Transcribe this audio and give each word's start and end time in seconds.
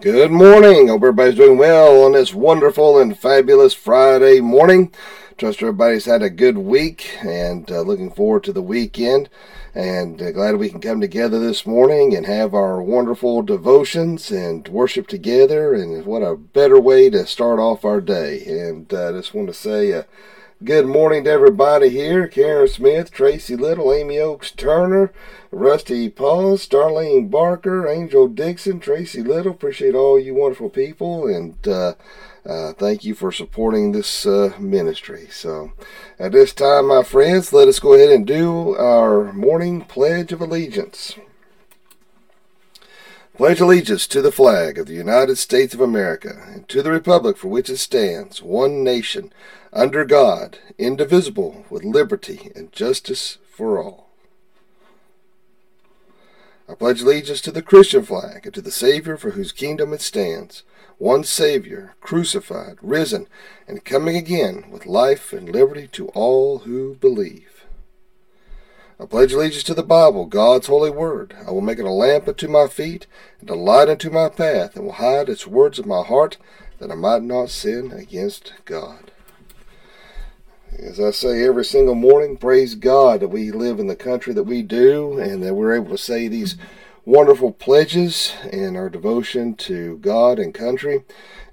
Good 0.00 0.30
morning. 0.30 0.88
Hope 0.88 1.02
everybody's 1.02 1.34
doing 1.34 1.58
well 1.58 2.04
on 2.04 2.12
this 2.12 2.32
wonderful 2.32 2.98
and 2.98 3.18
fabulous 3.18 3.74
Friday 3.74 4.40
morning. 4.40 4.94
Trust 5.36 5.60
everybody's 5.60 6.06
had 6.06 6.22
a 6.22 6.30
good 6.30 6.56
week 6.56 7.18
and 7.22 7.70
uh, 7.70 7.82
looking 7.82 8.10
forward 8.10 8.42
to 8.44 8.52
the 8.54 8.62
weekend. 8.62 9.28
And 9.74 10.22
uh, 10.22 10.30
glad 10.30 10.56
we 10.56 10.70
can 10.70 10.80
come 10.80 11.02
together 11.02 11.38
this 11.38 11.66
morning 11.66 12.16
and 12.16 12.24
have 12.24 12.54
our 12.54 12.80
wonderful 12.80 13.42
devotions 13.42 14.30
and 14.30 14.66
worship 14.68 15.06
together. 15.06 15.74
And 15.74 16.06
what 16.06 16.22
a 16.22 16.34
better 16.34 16.80
way 16.80 17.10
to 17.10 17.26
start 17.26 17.58
off 17.58 17.84
our 17.84 18.00
day. 18.00 18.42
And 18.46 18.90
I 18.94 18.96
uh, 18.96 19.12
just 19.12 19.34
want 19.34 19.48
to 19.48 19.54
say, 19.54 19.92
uh, 19.92 20.04
Good 20.62 20.84
morning 20.84 21.24
to 21.24 21.30
everybody 21.30 21.88
here. 21.88 22.28
Karen 22.28 22.68
Smith, 22.68 23.10
Tracy 23.10 23.56
Little, 23.56 23.94
Amy 23.94 24.18
Oaks 24.18 24.50
Turner, 24.50 25.10
Rusty 25.50 26.10
Paul, 26.10 26.58
Starlene 26.58 27.30
Barker, 27.30 27.88
Angel 27.88 28.28
Dixon, 28.28 28.78
Tracy 28.78 29.22
Little. 29.22 29.52
Appreciate 29.52 29.94
all 29.94 30.20
you 30.20 30.34
wonderful 30.34 30.68
people 30.68 31.26
and 31.26 31.66
uh, 31.66 31.94
uh, 32.44 32.74
thank 32.74 33.04
you 33.04 33.14
for 33.14 33.32
supporting 33.32 33.92
this 33.92 34.26
uh, 34.26 34.52
ministry. 34.58 35.28
So, 35.30 35.72
at 36.18 36.32
this 36.32 36.52
time, 36.52 36.88
my 36.88 37.04
friends, 37.04 37.54
let 37.54 37.66
us 37.66 37.80
go 37.80 37.94
ahead 37.94 38.10
and 38.10 38.26
do 38.26 38.76
our 38.76 39.32
morning 39.32 39.80
Pledge 39.80 40.30
of 40.30 40.42
Allegiance. 40.42 41.14
Pledge 43.34 43.60
allegiance 43.60 44.06
to 44.08 44.20
the 44.20 44.30
flag 44.30 44.76
of 44.76 44.86
the 44.86 44.92
United 44.92 45.36
States 45.36 45.72
of 45.72 45.80
America 45.80 46.44
and 46.48 46.68
to 46.68 46.82
the 46.82 46.90
republic 46.90 47.38
for 47.38 47.48
which 47.48 47.70
it 47.70 47.78
stands, 47.78 48.42
one 48.42 48.84
nation 48.84 49.32
under 49.72 50.04
God, 50.04 50.58
indivisible, 50.78 51.64
with 51.70 51.84
liberty 51.84 52.50
and 52.54 52.72
justice 52.72 53.38
for 53.48 53.82
all. 53.82 54.08
I 56.68 56.74
pledge 56.74 57.02
allegiance 57.02 57.40
to 57.42 57.50
the 57.50 57.62
Christian 57.62 58.04
flag 58.04 58.46
and 58.46 58.54
to 58.54 58.60
the 58.60 58.70
Savior 58.70 59.16
for 59.16 59.30
whose 59.30 59.52
kingdom 59.52 59.92
it 59.92 60.00
stands, 60.00 60.62
one 60.98 61.24
Savior, 61.24 61.94
crucified, 62.00 62.76
risen, 62.82 63.26
and 63.66 63.84
coming 63.84 64.16
again 64.16 64.70
with 64.70 64.86
life 64.86 65.32
and 65.32 65.48
liberty 65.48 65.88
to 65.88 66.08
all 66.08 66.60
who 66.60 66.94
believe. 66.94 67.64
I 69.00 69.06
pledge 69.06 69.32
allegiance 69.32 69.64
to 69.64 69.74
the 69.74 69.82
Bible, 69.82 70.26
God's 70.26 70.66
holy 70.66 70.90
word. 70.90 71.34
I 71.46 71.52
will 71.52 71.62
make 71.62 71.78
it 71.78 71.86
a 71.86 71.90
lamp 71.90 72.28
unto 72.28 72.48
my 72.48 72.66
feet 72.66 73.06
and 73.40 73.48
a 73.48 73.54
light 73.54 73.88
unto 73.88 74.10
my 74.10 74.28
path, 74.28 74.76
and 74.76 74.84
will 74.84 74.92
hide 74.92 75.30
its 75.30 75.46
words 75.46 75.78
in 75.78 75.88
my 75.88 76.02
heart, 76.02 76.36
that 76.78 76.90
I 76.90 76.96
might 76.96 77.22
not 77.22 77.48
sin 77.48 77.92
against 77.92 78.52
God. 78.66 79.10
As 80.78 81.00
I 81.00 81.10
say 81.10 81.44
every 81.44 81.64
single 81.64 81.96
morning, 81.96 82.36
praise 82.36 82.76
God 82.76 83.20
that 83.20 83.28
we 83.28 83.50
live 83.50 83.80
in 83.80 83.88
the 83.88 83.96
country 83.96 84.32
that 84.34 84.44
we 84.44 84.62
do 84.62 85.18
and 85.18 85.42
that 85.42 85.54
we're 85.54 85.74
able 85.74 85.90
to 85.90 85.98
say 85.98 86.28
these 86.28 86.56
wonderful 87.04 87.50
pledges 87.50 88.32
in 88.52 88.76
our 88.76 88.88
devotion 88.88 89.56
to 89.56 89.98
God 89.98 90.38
and 90.38 90.54
country. 90.54 91.04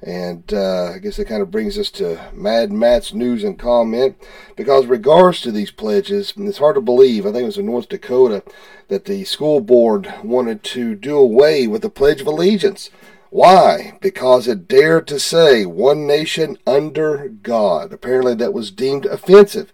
And 0.03 0.53
uh, 0.53 0.91
I 0.91 0.99
guess 0.99 1.17
that 1.17 1.27
kind 1.27 1.41
of 1.41 1.49
brings 1.49 1.79
us 1.79 1.89
to 1.91 2.29
Mad 2.31 2.71
Matt's 2.71 3.11
news 3.11 3.43
and 3.43 3.57
comment. 3.57 4.17
Because 4.55 4.85
regards 4.85 5.41
to 5.41 5.51
these 5.51 5.71
pledges, 5.71 6.33
it's 6.37 6.59
hard 6.59 6.75
to 6.75 6.81
believe, 6.81 7.25
I 7.25 7.31
think 7.31 7.41
it 7.43 7.47
was 7.47 7.57
in 7.57 7.65
North 7.65 7.89
Dakota, 7.89 8.43
that 8.87 9.05
the 9.05 9.23
school 9.23 9.61
board 9.61 10.13
wanted 10.23 10.63
to 10.65 10.93
do 10.93 11.17
away 11.17 11.65
with 11.65 11.81
the 11.81 11.89
Pledge 11.89 12.21
of 12.21 12.27
Allegiance. 12.27 12.91
Why? 13.37 13.99
Because 14.01 14.47
it 14.47 14.67
dared 14.67 15.05
to 15.09 15.19
say 15.19 15.63
one 15.63 16.07
nation 16.07 16.57
under 16.65 17.29
God. 17.29 17.93
Apparently, 17.93 18.33
that 18.33 18.51
was 18.51 18.71
deemed 18.71 19.05
offensive. 19.05 19.71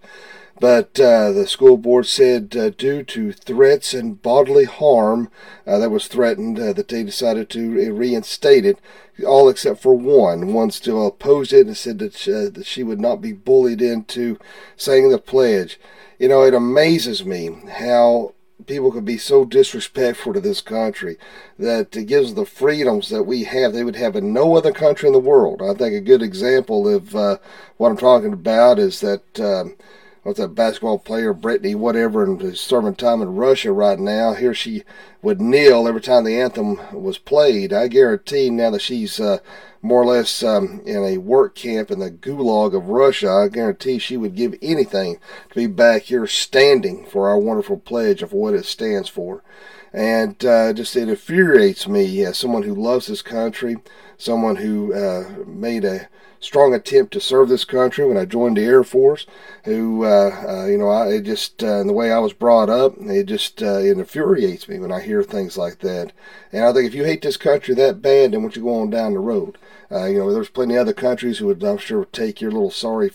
But 0.59 0.99
uh, 0.99 1.31
the 1.31 1.47
school 1.47 1.77
board 1.77 2.05
said, 2.05 2.57
uh, 2.57 2.71
due 2.71 3.03
to 3.03 3.31
threats 3.31 3.93
and 3.93 4.21
bodily 4.21 4.65
harm 4.65 5.31
uh, 5.65 5.77
that 5.77 5.91
was 5.91 6.09
threatened, 6.09 6.59
uh, 6.59 6.73
that 6.73 6.89
they 6.89 7.03
decided 7.03 7.49
to 7.51 7.93
reinstate 7.93 8.65
it, 8.65 8.79
all 9.25 9.47
except 9.47 9.81
for 9.81 9.93
one. 9.93 10.51
One 10.51 10.69
still 10.69 11.07
opposed 11.07 11.53
it 11.53 11.65
and 11.65 11.77
said 11.77 11.99
that, 11.99 12.15
uh, 12.27 12.49
that 12.49 12.65
she 12.65 12.83
would 12.83 12.99
not 12.99 13.21
be 13.21 13.31
bullied 13.31 13.81
into 13.81 14.37
saying 14.75 15.09
the 15.09 15.17
pledge. 15.17 15.79
You 16.19 16.27
know, 16.27 16.43
it 16.43 16.53
amazes 16.53 17.23
me 17.23 17.61
how 17.77 18.33
people 18.67 18.91
could 18.91 19.05
be 19.05 19.17
so 19.17 19.45
disrespectful 19.45 20.33
to 20.33 20.39
this 20.39 20.61
country 20.61 21.17
that 21.57 21.95
it 21.95 22.05
gives 22.05 22.33
the 22.33 22.45
freedoms 22.45 23.09
that 23.09 23.23
we 23.23 23.43
have 23.43 23.73
they 23.73 23.83
would 23.83 23.95
have 23.95 24.15
in 24.15 24.33
no 24.33 24.55
other 24.55 24.71
country 24.71 25.07
in 25.07 25.13
the 25.13 25.19
world. 25.19 25.61
I 25.61 25.73
think 25.73 25.93
a 25.93 26.01
good 26.01 26.21
example 26.21 26.87
of 26.87 27.15
uh, 27.15 27.37
what 27.77 27.89
I'm 27.89 27.97
talking 27.97 28.33
about 28.33 28.79
is 28.79 28.99
that 29.01 29.39
um, 29.39 29.75
what's 30.23 30.39
that 30.39 30.55
basketball 30.55 30.97
player 30.97 31.33
Brittany 31.33 31.75
whatever 31.75 32.23
and 32.23 32.57
serving 32.57 32.95
time 32.95 33.21
in 33.21 33.35
Russia 33.35 33.71
right 33.71 33.99
now. 33.99 34.33
Here 34.33 34.53
she 34.53 34.83
would 35.21 35.39
kneel 35.39 35.87
every 35.87 36.01
time 36.01 36.23
the 36.23 36.39
anthem 36.39 36.79
was 36.93 37.17
played. 37.17 37.71
I 37.71 37.87
guarantee 37.87 38.49
now 38.49 38.71
that 38.71 38.81
she's 38.81 39.19
uh, 39.19 39.39
more 39.81 40.01
or 40.01 40.05
less 40.05 40.41
um, 40.41 40.81
in 40.85 41.03
a 41.03 41.17
work 41.17 41.55
camp 41.55 41.91
in 41.91 41.99
the 41.99 42.09
gulag 42.09 42.73
of 42.73 42.87
Russia, 42.87 43.29
I 43.29 43.49
guarantee 43.49 43.99
she 43.99 44.15
would 44.15 44.35
give 44.35 44.55
anything 44.61 45.17
to 45.49 45.55
be 45.55 45.67
back 45.67 46.03
here 46.03 46.25
standing 46.25 47.05
for 47.05 47.27
our 47.27 47.37
wonderful 47.37 47.77
pledge 47.77 48.23
of 48.23 48.31
what 48.31 48.53
it 48.53 48.65
stands 48.65 49.09
for. 49.09 49.43
And 49.91 50.43
uh, 50.43 50.73
just 50.73 50.95
it 50.95 51.09
infuriates 51.09 51.87
me 51.87 52.23
as 52.23 52.37
someone 52.37 52.63
who 52.63 52.73
loves 52.73 53.07
this 53.07 53.21
country, 53.21 53.75
someone 54.17 54.55
who 54.55 54.93
uh, 54.93 55.43
made 55.45 55.83
a 55.83 56.07
strong 56.43 56.73
attempt 56.73 57.13
to 57.13 57.21
serve 57.21 57.49
this 57.49 57.65
country 57.65 58.05
when 58.05 58.17
I 58.17 58.25
joined 58.25 58.57
the 58.57 58.63
Air 58.63 58.83
Force. 58.83 59.25
Who, 59.65 60.05
uh, 60.05 60.45
uh, 60.47 60.65
you 60.65 60.77
know, 60.77 60.89
I 60.89 61.07
it 61.13 61.21
just 61.21 61.63
uh, 61.63 61.83
the 61.83 61.93
way 61.93 62.11
I 62.11 62.19
was 62.19 62.33
brought 62.33 62.69
up, 62.69 62.95
it 62.99 63.25
just 63.25 63.63
uh, 63.63 63.79
it 63.79 63.97
infuriates 63.97 64.67
me 64.67 64.79
when 64.79 64.91
I 64.91 65.01
hear 65.01 65.23
things 65.23 65.57
like 65.57 65.79
that. 65.79 66.11
And 66.51 66.65
I 66.65 66.73
think 66.73 66.87
if 66.87 66.93
you 66.93 67.05
hate 67.05 67.21
this 67.21 67.37
country 67.37 67.73
that 67.75 68.01
bad, 68.01 68.31
then 68.31 68.43
what 68.43 68.55
you 68.55 68.63
go 68.63 68.81
on 68.81 68.89
down 68.89 69.13
the 69.13 69.19
road? 69.19 69.57
Uh, 69.91 70.05
you 70.05 70.19
know, 70.19 70.33
there's 70.33 70.49
plenty 70.49 70.75
of 70.75 70.81
other 70.81 70.93
countries 70.93 71.37
who 71.37 71.47
would, 71.47 71.63
I'm 71.63 71.77
sure, 71.77 71.99
would 71.99 72.13
take 72.13 72.41
your 72.41 72.51
little 72.51 72.71
sorry 72.71 73.11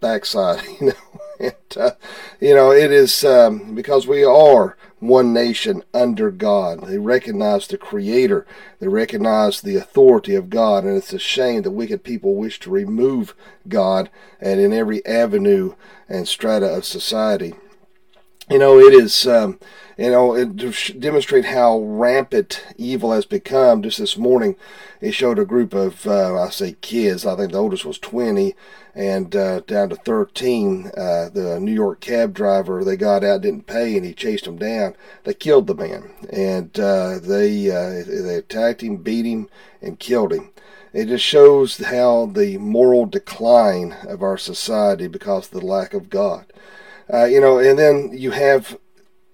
backside. 0.00 0.62
You 0.80 0.88
know, 0.88 0.92
and, 1.50 1.76
uh, 1.76 1.90
you 2.40 2.54
know, 2.54 2.70
it 2.70 2.92
is 2.92 3.24
um, 3.24 3.74
because 3.74 4.06
we 4.06 4.24
are 4.24 4.76
one 5.00 5.32
nation 5.32 5.82
under 5.92 6.30
God. 6.30 6.86
They 6.86 6.98
recognize 6.98 7.66
the 7.66 7.76
Creator. 7.76 8.46
They 8.78 8.86
recognize 8.86 9.60
the 9.60 9.74
authority 9.74 10.36
of 10.36 10.48
God, 10.48 10.84
and 10.84 10.96
it's 10.96 11.12
a 11.12 11.18
shame 11.18 11.62
that 11.62 11.72
wicked 11.72 12.04
people 12.04 12.36
wish 12.36 12.60
to 12.60 12.70
remove 12.70 13.34
God 13.68 14.08
and 14.40 14.60
in 14.60 14.72
every 14.72 15.04
avenue 15.04 15.74
and 16.08 16.28
strata 16.28 16.66
of 16.66 16.84
society. 16.84 17.54
You 18.50 18.58
know, 18.58 18.78
it 18.78 18.92
is. 18.92 19.26
Um, 19.26 19.58
you 19.98 20.10
know, 20.10 20.34
it, 20.34 20.56
demonstrate 20.98 21.44
how 21.44 21.78
rampant 21.78 22.64
evil 22.76 23.12
has 23.12 23.26
become. 23.26 23.82
Just 23.82 23.98
this 23.98 24.16
morning, 24.16 24.56
it 25.00 25.12
showed 25.12 25.38
a 25.38 25.44
group 25.44 25.74
of, 25.74 26.06
uh, 26.06 26.42
I 26.42 26.48
say 26.48 26.76
kids, 26.80 27.26
I 27.26 27.36
think 27.36 27.52
the 27.52 27.58
oldest 27.58 27.84
was 27.84 27.98
20, 27.98 28.54
and 28.94 29.36
uh, 29.36 29.60
down 29.60 29.90
to 29.90 29.96
13. 29.96 30.86
Uh, 30.96 31.28
the 31.28 31.58
New 31.60 31.72
York 31.72 32.00
cab 32.00 32.32
driver, 32.32 32.82
they 32.82 32.96
got 32.96 33.22
out, 33.22 33.42
didn't 33.42 33.66
pay, 33.66 33.96
and 33.96 34.04
he 34.04 34.14
chased 34.14 34.44
them 34.44 34.56
down. 34.56 34.96
They 35.24 35.34
killed 35.34 35.66
the 35.66 35.74
man, 35.74 36.10
and 36.32 36.78
uh, 36.80 37.18
they, 37.18 37.70
uh, 37.70 38.02
they 38.04 38.36
attacked 38.36 38.82
him, 38.82 38.96
beat 38.96 39.26
him, 39.26 39.48
and 39.82 39.98
killed 39.98 40.32
him. 40.32 40.50
It 40.92 41.06
just 41.06 41.24
shows 41.24 41.78
how 41.78 42.26
the 42.26 42.58
moral 42.58 43.06
decline 43.06 43.96
of 44.06 44.22
our 44.22 44.36
society 44.36 45.06
because 45.06 45.46
of 45.46 45.60
the 45.60 45.66
lack 45.66 45.94
of 45.94 46.10
God. 46.10 46.46
Uh, 47.12 47.24
you 47.24 47.40
know, 47.40 47.58
and 47.58 47.78
then 47.78 48.10
you 48.12 48.30
have 48.30 48.78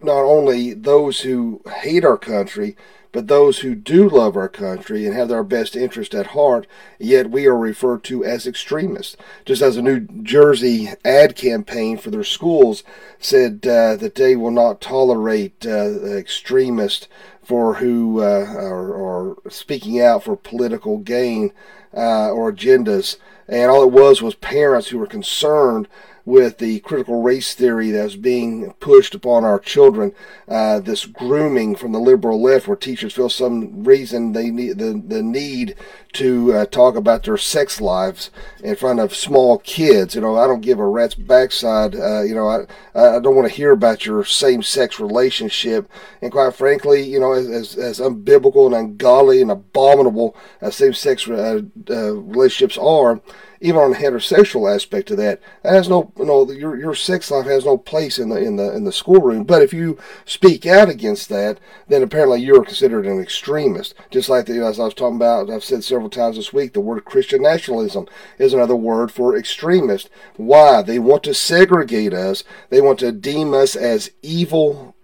not 0.01 0.23
only 0.23 0.75
those 0.75 1.21
who 1.21 1.63
hate 1.81 2.05
our 2.05 2.19
country, 2.19 2.77
but 3.11 3.27
those 3.27 3.61
who 3.61 3.75
do 3.75 4.09
love 4.09 4.37
our 4.37 4.49
country 4.49 5.07
and 5.07 5.15
have 5.15 5.31
our 5.31 5.45
best 5.45 5.75
interest 5.75 6.15
at 6.15 6.29
heart, 6.29 6.67
yet 6.99 7.31
we 7.31 7.47
are 7.47 7.57
referred 7.57 8.05
to 8.05 8.25
as 8.25 8.47
extremists. 8.47 9.17
Just 9.45 9.63
as 9.63 9.77
a 9.77 9.83
New 9.83 10.01
Jersey 10.23 10.91
ad 11.05 11.35
campaign 11.35 11.97
for 11.97 12.11
their 12.11 12.25
schools 12.25 12.83
said 13.19 13.67
uh, 13.67 13.97
that 13.97 14.15
they 14.17 14.37
will 14.37 14.51
not 14.51 14.81
tolerate 14.81 15.67
uh, 15.67 16.05
extremists 16.05 17.09
for 17.43 17.75
who 17.75 18.21
uh, 18.21 18.45
are, 18.47 18.93
are, 18.93 19.37
speaking 19.49 20.01
out 20.01 20.23
for 20.25 20.37
political 20.37 20.99
gain 20.99 21.51
uh, 21.97 22.31
or 22.31 22.53
agendas. 22.53 23.17
And 23.49 23.71
all 23.71 23.83
it 23.83 23.91
was 23.91 24.21
was 24.21 24.35
parents 24.35 24.89
who 24.89 24.99
were 24.99 25.07
concerned 25.07 25.89
with 26.29 26.59
the 26.59 26.79
critical 26.81 27.23
race 27.23 27.55
theory 27.55 27.91
that's 27.91 28.15
being 28.15 28.71
pushed 28.81 29.15
upon 29.15 29.47
our 29.47 29.59
children, 29.59 30.15
uh, 30.47 30.79
this 30.79 31.07
grooming 31.07 31.75
from 31.75 31.93
the 31.93 31.99
liberal 31.99 32.43
left, 32.43 32.69
where 32.69 32.77
teachers 32.77 33.15
feel 33.15 33.31
some 33.31 33.83
reason 33.83 34.33
they 34.33 34.51
need 34.51 34.77
the, 34.77 35.03
the 35.07 35.23
need 35.23 35.75
to 36.13 36.53
uh, 36.53 36.67
talk 36.67 36.97
about 36.97 37.23
their 37.23 37.39
sex 37.39 37.81
lives 37.81 38.31
in 38.63 38.77
front 38.77 39.01
of 39.01 39.15
small 39.15 39.57
kids. 39.61 40.15
You 40.15 40.21
know, 40.21 40.37
I 40.37 40.47
don't 40.47 40.61
give 40.61 40.79
a 40.79 40.87
rat's 40.87 41.15
backside. 41.15 41.95
Uh, 41.95 42.21
you 42.21 42.35
know, 42.35 42.47
I, 42.47 42.67
I 42.95 43.21
don't 43.21 43.35
want 43.35 43.49
to 43.49 43.55
hear 43.55 43.73
about 43.73 44.05
your 44.05 44.23
same-sex 44.23 45.01
relationship. 45.01 45.91
And 46.21 46.31
quite 46.31 46.55
frankly, 46.55 47.03
you 47.03 47.21
know, 47.21 47.33
as, 47.33 47.75
as, 47.77 48.01
unbiblical 48.01 48.67
and 48.67 48.75
ungodly 48.75 49.41
and 49.41 49.51
abominable 49.51 50.37
as 50.61 50.77
same-sex 50.77 51.27
uh, 51.27 51.63
uh, 51.89 52.13
relationships 52.13 52.77
are, 52.77 53.23
even 53.61 53.81
on 53.81 53.91
the 53.91 53.97
heterosexual 53.97 54.73
aspect 54.73 55.11
of 55.11 55.17
that, 55.17 55.41
that 55.63 55.73
has 55.73 55.89
no, 55.89 56.13
you 56.17 56.25
know, 56.25 56.51
your 56.51 56.79
your 56.79 56.95
sex 56.95 57.31
life 57.31 57.47
has 57.47 57.65
no 57.65 57.77
place 57.77 58.19
in 58.19 58.29
the 58.29 58.37
in 58.37 58.57
the 58.57 58.75
in 58.75 58.85
the 58.85 58.93
schoolroom. 58.93 59.45
But 59.45 59.63
if 59.63 59.73
you 59.73 59.99
speak 60.25 60.67
out 60.67 60.89
against 60.89 61.29
that, 61.29 61.59
then 61.89 62.03
apparently 62.03 62.41
you're 62.41 62.65
considered 62.65 63.07
an 63.07 63.21
extremist. 63.21 63.95
Just 64.11 64.29
like 64.29 64.47
the, 64.47 64.65
as 64.65 64.79
I 64.79 64.85
was 64.85 64.95
talking 64.95 65.17
about, 65.17 65.51
I've 65.51 65.65
said 65.65 65.85
several 65.85 66.11
times 66.11 66.37
this 66.37 66.53
week, 66.53 66.73
the 66.73 66.81
word 66.81 67.05
Christian 67.05 67.43
nationalism 67.43 68.07
is 68.39 68.55
another 68.55 68.77
word 68.77 69.11
for 69.11 69.37
extremist. 69.37 70.11
Why? 70.37 70.83
They 70.83 70.99
want 70.99 71.23
to 71.25 71.35
segregate 71.35 72.13
us. 72.13 72.45
They 72.71 72.81
want 72.81 72.99
to 73.01 73.13
deem 73.13 73.55
us 73.55 73.75
as 73.77 74.11
evil 74.23 74.95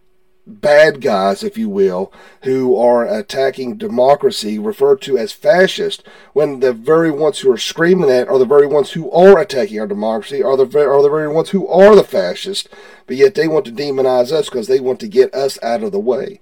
bad 0.46 1.00
guys, 1.00 1.42
if 1.42 1.56
you 1.56 1.68
will, 1.68 2.12
who 2.42 2.76
are 2.76 3.06
attacking 3.06 3.76
democracy, 3.76 4.58
referred 4.58 5.00
to 5.02 5.16
as 5.16 5.32
fascist, 5.32 6.02
when 6.32 6.60
the 6.60 6.72
very 6.72 7.10
ones 7.10 7.40
who 7.40 7.50
are 7.50 7.58
screaming 7.58 8.08
that 8.08 8.28
are 8.28 8.38
the 8.38 8.44
very 8.44 8.66
ones 8.66 8.92
who 8.92 9.10
are 9.10 9.38
attacking 9.38 9.80
our 9.80 9.86
democracy, 9.86 10.42
are 10.42 10.56
the, 10.56 10.64
are 10.78 11.02
the 11.02 11.08
very 11.08 11.28
ones 11.28 11.50
who 11.50 11.66
are 11.68 11.96
the 11.96 12.04
fascists, 12.04 12.68
but 13.06 13.16
yet 13.16 13.34
they 13.34 13.48
want 13.48 13.64
to 13.64 13.72
demonize 13.72 14.32
us 14.32 14.48
because 14.48 14.68
they 14.68 14.80
want 14.80 15.00
to 15.00 15.08
get 15.08 15.32
us 15.34 15.58
out 15.62 15.82
of 15.82 15.92
the 15.92 16.00
way. 16.00 16.40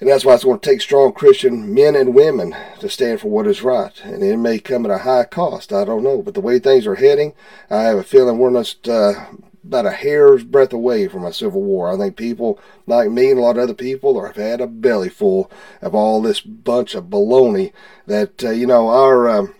And 0.00 0.08
that's 0.08 0.24
why 0.24 0.34
it's 0.34 0.44
going 0.44 0.60
to 0.60 0.70
take 0.70 0.80
strong 0.80 1.12
Christian 1.12 1.74
men 1.74 1.96
and 1.96 2.14
women 2.14 2.54
to 2.78 2.88
stand 2.88 3.20
for 3.20 3.28
what 3.28 3.48
is 3.48 3.62
right. 3.62 3.92
And 4.04 4.22
it 4.22 4.36
may 4.36 4.60
come 4.60 4.84
at 4.84 4.92
a 4.92 4.98
high 4.98 5.24
cost. 5.24 5.72
I 5.72 5.84
don't 5.84 6.04
know. 6.04 6.22
But 6.22 6.34
the 6.34 6.40
way 6.40 6.60
things 6.60 6.86
are 6.86 6.94
heading, 6.94 7.34
I 7.68 7.82
have 7.82 7.98
a 7.98 8.04
feeling 8.04 8.38
we're 8.38 8.52
just 8.52 8.88
uh, 8.88 9.26
about 9.68 9.86
a 9.86 9.90
hair's 9.90 10.42
breadth 10.42 10.72
away 10.72 11.06
from 11.08 11.24
a 11.24 11.32
civil 11.32 11.62
war. 11.62 11.92
I 11.92 11.96
think 11.96 12.16
people 12.16 12.58
like 12.86 13.10
me 13.10 13.30
and 13.30 13.38
a 13.38 13.42
lot 13.42 13.58
of 13.58 13.62
other 13.62 13.74
people 13.74 14.20
have 14.24 14.36
had 14.36 14.60
a 14.60 14.66
belly 14.66 15.10
full 15.10 15.50
of 15.82 15.94
all 15.94 16.20
this 16.20 16.40
bunch 16.40 16.94
of 16.94 17.04
baloney 17.04 17.72
that, 18.06 18.42
uh, 18.42 18.50
you 18.50 18.66
know, 18.66 18.88
our 18.88 19.28
um, 19.28 19.54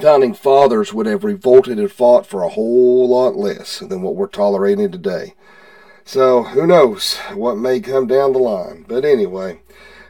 founding 0.00 0.34
fathers 0.34 0.92
would 0.92 1.06
have 1.06 1.24
revolted 1.24 1.78
and 1.78 1.90
fought 1.90 2.26
for 2.26 2.42
a 2.42 2.50
whole 2.50 3.08
lot 3.08 3.34
less 3.36 3.78
than 3.78 4.02
what 4.02 4.14
we're 4.14 4.26
tolerating 4.26 4.92
today. 4.92 5.34
So 6.04 6.42
who 6.42 6.66
knows 6.66 7.16
what 7.34 7.56
may 7.56 7.80
come 7.80 8.06
down 8.06 8.32
the 8.32 8.38
line. 8.38 8.84
But 8.86 9.04
anyway, 9.04 9.60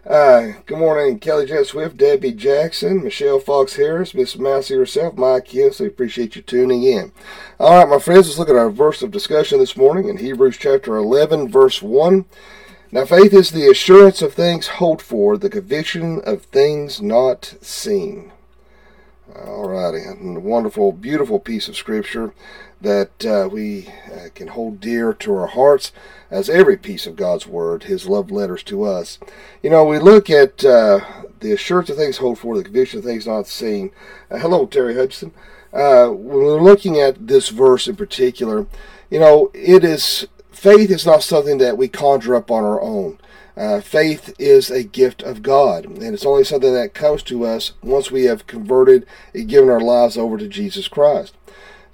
uh, 0.07 0.55
good 0.67 0.79
morning, 0.79 1.19
Kelly 1.21 1.47
Jet 1.47 1.67
Swift, 1.67 1.97
Debbie 1.97 2.33
Jackson, 2.33 3.05
Michelle 3.05 3.39
Fox 3.39 3.77
Harris, 3.77 4.15
Miss 4.15 4.37
Mousy 4.37 4.75
herself, 4.75 5.17
Mike 5.17 5.47
Kinsley. 5.47 5.87
Appreciate 5.87 6.35
you 6.35 6.43
tuning 6.43 6.83
in. 6.83 7.13
All 7.61 7.79
right, 7.79 7.89
my 7.89 8.01
friends, 8.01 8.27
let's 8.27 8.39
look 8.39 8.49
at 8.49 8.57
our 8.57 8.71
verse 8.71 9.03
of 9.03 9.13
discussion 9.13 9.61
this 9.61 9.77
morning 9.77 10.09
in 10.09 10.17
Hebrews 10.17 10.57
chapter 10.59 10.97
11, 10.97 11.49
verse 11.49 11.81
1. 11.81 12.25
Now, 12.91 13.05
faith 13.05 13.33
is 13.33 13.53
the 13.53 13.71
assurance 13.71 14.23
of 14.23 14.35
things 14.35 14.67
hoped 14.67 15.03
for, 15.03 15.39
the 15.39 15.49
conviction 15.49 16.21
of 16.25 16.43
things 16.43 17.01
not 17.01 17.55
seen. 17.61 18.33
All 19.35 19.69
righty, 19.69 20.03
wonderful, 20.21 20.93
beautiful 20.93 21.39
piece 21.39 21.69
of 21.69 21.77
scripture 21.77 22.35
that 22.83 23.25
uh, 23.25 23.49
we 23.51 23.89
uh, 24.13 24.29
can 24.35 24.49
hold 24.49 24.81
dear 24.81 25.13
to 25.15 25.35
our 25.35 25.47
hearts 25.47 25.93
as 26.31 26.51
every 26.51 26.77
piece 26.77 27.07
of 27.07 27.17
God's 27.17 27.47
Word, 27.47 27.85
His 27.85 28.07
love 28.07 28.31
letters 28.31 28.63
to 28.65 28.85
us. 28.85 29.19
You 29.63 29.71
know, 29.71 29.85
we 29.85 29.99
look 29.99 30.29
at 30.29 30.65
uh, 30.65 31.01
the 31.41 31.53
assurance 31.53 31.91
of 31.91 31.97
things 31.97 32.19
hoped 32.19 32.41
for, 32.41 32.57
the 32.57 32.65
conviction 32.65 32.99
of 32.99 33.05
things 33.05 33.27
not 33.27 33.47
seen. 33.47 33.93
Uh, 34.31 34.39
hello, 34.39 34.67
Terry 34.67 34.95
Hudson. 34.95 35.33
Uh, 35.73 36.09
when 36.09 36.45
we're 36.45 36.61
looking 36.61 36.99
at 36.99 37.29
this 37.29 37.49
verse 37.49 37.89
in 37.89 37.97
particular, 37.97 38.67
you 39.11 39.19
know, 39.19 39.51
it 39.55 39.85
is 39.85 40.27
faith 40.51 40.91
is 40.91 41.07
not 41.07 41.23
something 41.23 41.59
that 41.59 41.77
we 41.77 41.89
conjure 41.89 42.35
up 42.35 42.51
on 42.51 42.65
our 42.65 42.81
own. 42.81 43.19
Uh, 43.57 43.81
faith 43.81 44.35
is 44.39 44.71
a 44.71 44.83
gift 44.83 45.23
of 45.23 45.43
God, 45.43 45.85
and 45.85 46.03
it's 46.03 46.25
only 46.25 46.45
something 46.45 46.73
that 46.73 46.95
comes 46.95 47.23
to 47.25 47.45
us 47.45 47.73
once 47.83 48.11
we 48.11 48.25
have 48.25 48.47
converted 48.47 49.07
and 49.35 49.49
given 49.49 49.69
our 49.69 49.81
lives 49.81 50.17
over 50.17 50.39
to 50.39 50.49
Jesus 50.49 50.89
Christ. 50.89 51.37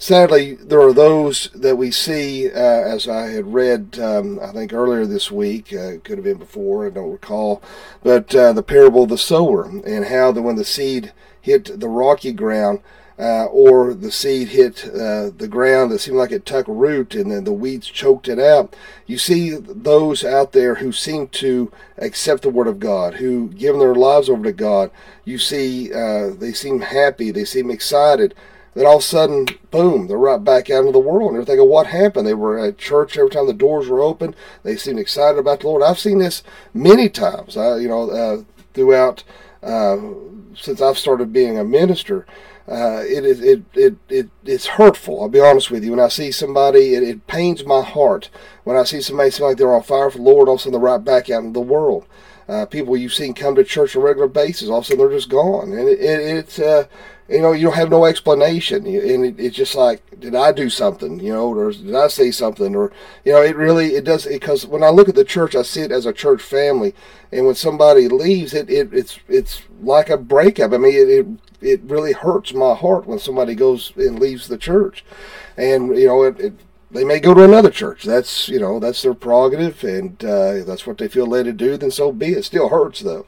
Sadly, 0.00 0.54
there 0.54 0.80
are 0.80 0.92
those 0.92 1.50
that 1.56 1.74
we 1.76 1.90
see, 1.90 2.48
uh, 2.48 2.54
as 2.54 3.08
I 3.08 3.30
had 3.30 3.52
read, 3.52 3.98
um, 4.00 4.38
I 4.40 4.52
think 4.52 4.72
earlier 4.72 5.04
this 5.06 5.32
week, 5.32 5.72
uh, 5.74 5.98
could 6.04 6.18
have 6.18 6.24
been 6.24 6.38
before, 6.38 6.86
I 6.86 6.90
don't 6.90 7.10
recall, 7.10 7.60
but 8.04 8.32
uh, 8.32 8.52
the 8.52 8.62
parable 8.62 9.02
of 9.02 9.08
the 9.08 9.18
sower 9.18 9.64
and 9.64 10.04
how 10.04 10.30
that 10.30 10.42
when 10.42 10.54
the 10.54 10.64
seed 10.64 11.12
hit 11.40 11.80
the 11.80 11.88
rocky 11.88 12.30
ground, 12.30 12.78
uh, 13.18 13.46
or 13.46 13.92
the 13.92 14.12
seed 14.12 14.48
hit 14.48 14.84
uh, 14.86 15.30
the 15.36 15.48
ground 15.50 15.90
that 15.90 15.98
seemed 15.98 16.16
like 16.16 16.30
it 16.30 16.46
took 16.46 16.68
root 16.68 17.16
and 17.16 17.32
then 17.32 17.42
the 17.42 17.52
weeds 17.52 17.88
choked 17.88 18.28
it 18.28 18.38
out. 18.38 18.76
You 19.04 19.18
see 19.18 19.50
those 19.50 20.22
out 20.22 20.52
there 20.52 20.76
who 20.76 20.92
seem 20.92 21.26
to 21.28 21.72
accept 21.96 22.42
the 22.42 22.50
word 22.50 22.68
of 22.68 22.78
God, 22.78 23.14
who 23.14 23.48
give 23.48 23.76
their 23.76 23.96
lives 23.96 24.30
over 24.30 24.44
to 24.44 24.52
God. 24.52 24.92
You 25.24 25.38
see 25.38 25.92
uh, 25.92 26.30
they 26.30 26.52
seem 26.52 26.82
happy, 26.82 27.32
they 27.32 27.44
seem 27.44 27.72
excited. 27.72 28.36
Then 28.78 28.86
all 28.86 28.98
of 28.98 29.02
a 29.02 29.04
sudden, 29.04 29.46
boom, 29.72 30.06
they're 30.06 30.16
right 30.16 30.42
back 30.42 30.70
out 30.70 30.82
into 30.82 30.92
the 30.92 31.00
world. 31.00 31.30
And 31.30 31.36
they're 31.36 31.44
thinking, 31.44 31.68
what 31.68 31.88
happened? 31.88 32.28
They 32.28 32.34
were 32.34 32.60
at 32.60 32.78
church 32.78 33.18
every 33.18 33.28
time 33.28 33.48
the 33.48 33.52
doors 33.52 33.88
were 33.88 34.00
open. 34.00 34.36
They 34.62 34.76
seemed 34.76 35.00
excited 35.00 35.36
about 35.36 35.60
the 35.60 35.66
Lord. 35.66 35.82
I've 35.82 35.98
seen 35.98 36.20
this 36.20 36.44
many 36.72 37.08
times, 37.08 37.56
I, 37.56 37.78
you 37.78 37.88
know, 37.88 38.08
uh, 38.08 38.44
throughout, 38.74 39.24
uh, 39.64 39.96
since 40.54 40.80
I've 40.80 40.96
started 40.96 41.32
being 41.32 41.58
a 41.58 41.64
minister. 41.64 42.24
Uh, 42.68 43.02
it 43.04 43.24
is 43.24 43.40
it, 43.40 43.64
it 43.74 43.96
it 44.08 44.28
it's 44.44 44.66
hurtful. 44.66 45.22
I'll 45.22 45.28
be 45.28 45.40
honest 45.40 45.72
with 45.72 45.82
you. 45.82 45.90
When 45.90 45.98
I 45.98 46.08
see 46.08 46.30
somebody, 46.30 46.94
it, 46.94 47.02
it 47.02 47.26
pains 47.26 47.64
my 47.64 47.82
heart. 47.82 48.30
When 48.62 48.76
I 48.76 48.84
see 48.84 49.00
somebody 49.00 49.32
seem 49.32 49.46
like 49.46 49.56
they're 49.56 49.74
on 49.74 49.82
fire 49.82 50.10
for 50.10 50.18
the 50.18 50.24
Lord, 50.24 50.48
all 50.48 50.54
of 50.54 50.60
a 50.60 50.62
sudden 50.62 50.72
they're 50.72 50.92
right 50.92 51.02
back 51.02 51.30
out 51.30 51.42
in 51.42 51.52
the 51.52 51.60
world. 51.60 52.06
Uh, 52.48 52.64
people 52.64 52.96
you've 52.96 53.12
seen 53.12 53.34
come 53.34 53.56
to 53.56 53.64
church 53.64 53.96
on 53.96 54.02
a 54.02 54.04
regular 54.04 54.28
basis, 54.28 54.68
all 54.68 54.78
of 54.78 54.84
a 54.84 54.86
sudden 54.86 54.98
they're 54.98 55.16
just 55.16 55.28
gone, 55.30 55.72
and 55.72 55.88
it, 55.88 55.98
it, 55.98 56.20
it's 56.20 56.58
uh, 56.58 56.86
you 57.28 57.42
know, 57.42 57.52
you 57.52 57.64
don't 57.64 57.76
have 57.76 57.90
no 57.90 58.06
explanation. 58.06 58.86
And 58.86 59.24
it, 59.24 59.38
it's 59.38 59.56
just 59.56 59.74
like, 59.74 60.02
did 60.18 60.34
I 60.34 60.50
do 60.52 60.70
something, 60.70 61.20
you 61.20 61.32
know, 61.32 61.48
or 61.48 61.70
did 61.72 61.94
I 61.94 62.08
say 62.08 62.30
something? 62.30 62.74
Or, 62.74 62.90
you 63.24 63.32
know, 63.32 63.42
it 63.42 63.56
really, 63.56 63.94
it 63.94 64.04
does, 64.04 64.26
because 64.26 64.66
when 64.66 64.82
I 64.82 64.88
look 64.88 65.08
at 65.08 65.14
the 65.14 65.24
church, 65.24 65.54
I 65.54 65.62
see 65.62 65.82
it 65.82 65.92
as 65.92 66.06
a 66.06 66.12
church 66.12 66.40
family. 66.40 66.94
And 67.30 67.44
when 67.44 67.54
somebody 67.54 68.08
leaves, 68.08 68.54
it, 68.54 68.70
it 68.70 68.92
it's, 68.92 69.18
it's 69.28 69.62
like 69.82 70.08
a 70.08 70.16
breakup. 70.16 70.72
I 70.72 70.78
mean, 70.78 70.94
it, 70.94 71.08
it, 71.08 71.26
it 71.60 71.80
really 71.82 72.12
hurts 72.12 72.54
my 72.54 72.74
heart 72.74 73.06
when 73.06 73.18
somebody 73.18 73.54
goes 73.54 73.92
and 73.96 74.18
leaves 74.18 74.48
the 74.48 74.58
church. 74.58 75.04
And, 75.56 75.96
you 75.96 76.06
know, 76.06 76.22
it, 76.22 76.40
it 76.40 76.52
they 76.90 77.04
may 77.04 77.20
go 77.20 77.34
to 77.34 77.44
another 77.44 77.70
church. 77.70 78.04
That's, 78.04 78.48
you 78.48 78.58
know, 78.58 78.80
that's 78.80 79.02
their 79.02 79.12
prerogative. 79.12 79.84
And 79.84 80.24
uh, 80.24 80.64
that's 80.64 80.86
what 80.86 80.96
they 80.96 81.08
feel 81.08 81.26
led 81.26 81.44
to 81.44 81.52
do. 81.52 81.76
Then 81.76 81.90
so 81.90 82.10
be 82.10 82.28
it. 82.28 82.44
Still 82.44 82.70
hurts, 82.70 83.00
though. 83.00 83.26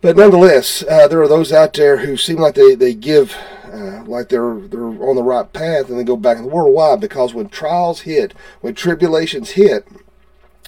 But 0.00 0.16
nonetheless, 0.16 0.84
uh, 0.88 1.08
there 1.08 1.20
are 1.22 1.28
those 1.28 1.52
out 1.52 1.72
there 1.72 1.98
who 1.98 2.16
seem 2.16 2.36
like 2.36 2.54
they, 2.54 2.76
they 2.76 2.94
give, 2.94 3.36
uh, 3.64 4.04
like 4.04 4.28
they're 4.28 4.54
they're 4.54 4.84
on 4.84 5.16
the 5.16 5.24
right 5.24 5.52
path, 5.52 5.88
and 5.88 5.98
they 5.98 6.04
go 6.04 6.16
back 6.16 6.36
in 6.36 6.44
the 6.44 6.48
world. 6.48 6.72
Why? 6.72 6.94
Because 6.94 7.34
when 7.34 7.48
trials 7.48 8.02
hit, 8.02 8.32
when 8.60 8.74
tribulations 8.74 9.50
hit, 9.50 9.88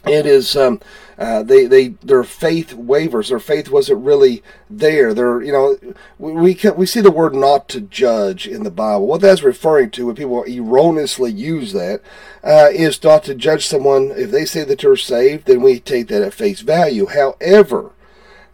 it 0.04 0.26
is 0.26 0.56
um, 0.56 0.80
uh, 1.16 1.44
they 1.44 1.66
they 1.66 1.88
their 2.02 2.24
faith 2.24 2.72
wavers. 2.74 3.28
Their 3.28 3.38
faith 3.38 3.70
wasn't 3.70 4.04
really 4.04 4.42
there. 4.68 5.14
They're 5.14 5.40
you 5.42 5.52
know 5.52 5.78
we 6.18 6.32
we, 6.32 6.54
can, 6.54 6.74
we 6.74 6.86
see 6.86 7.00
the 7.00 7.12
word 7.12 7.32
not 7.32 7.68
to 7.68 7.80
judge 7.80 8.48
in 8.48 8.64
the 8.64 8.70
Bible. 8.70 9.06
What 9.06 9.20
that's 9.20 9.44
referring 9.44 9.90
to 9.92 10.06
when 10.06 10.16
people 10.16 10.42
erroneously 10.42 11.30
use 11.30 11.72
that 11.72 12.00
uh, 12.42 12.70
is 12.72 13.00
not 13.04 13.22
to 13.24 13.36
judge 13.36 13.64
someone 13.64 14.10
if 14.16 14.32
they 14.32 14.44
say 14.44 14.64
that 14.64 14.80
they're 14.80 14.96
saved. 14.96 15.46
Then 15.46 15.62
we 15.62 15.78
take 15.78 16.08
that 16.08 16.22
at 16.22 16.34
face 16.34 16.62
value. 16.62 17.06
However 17.06 17.92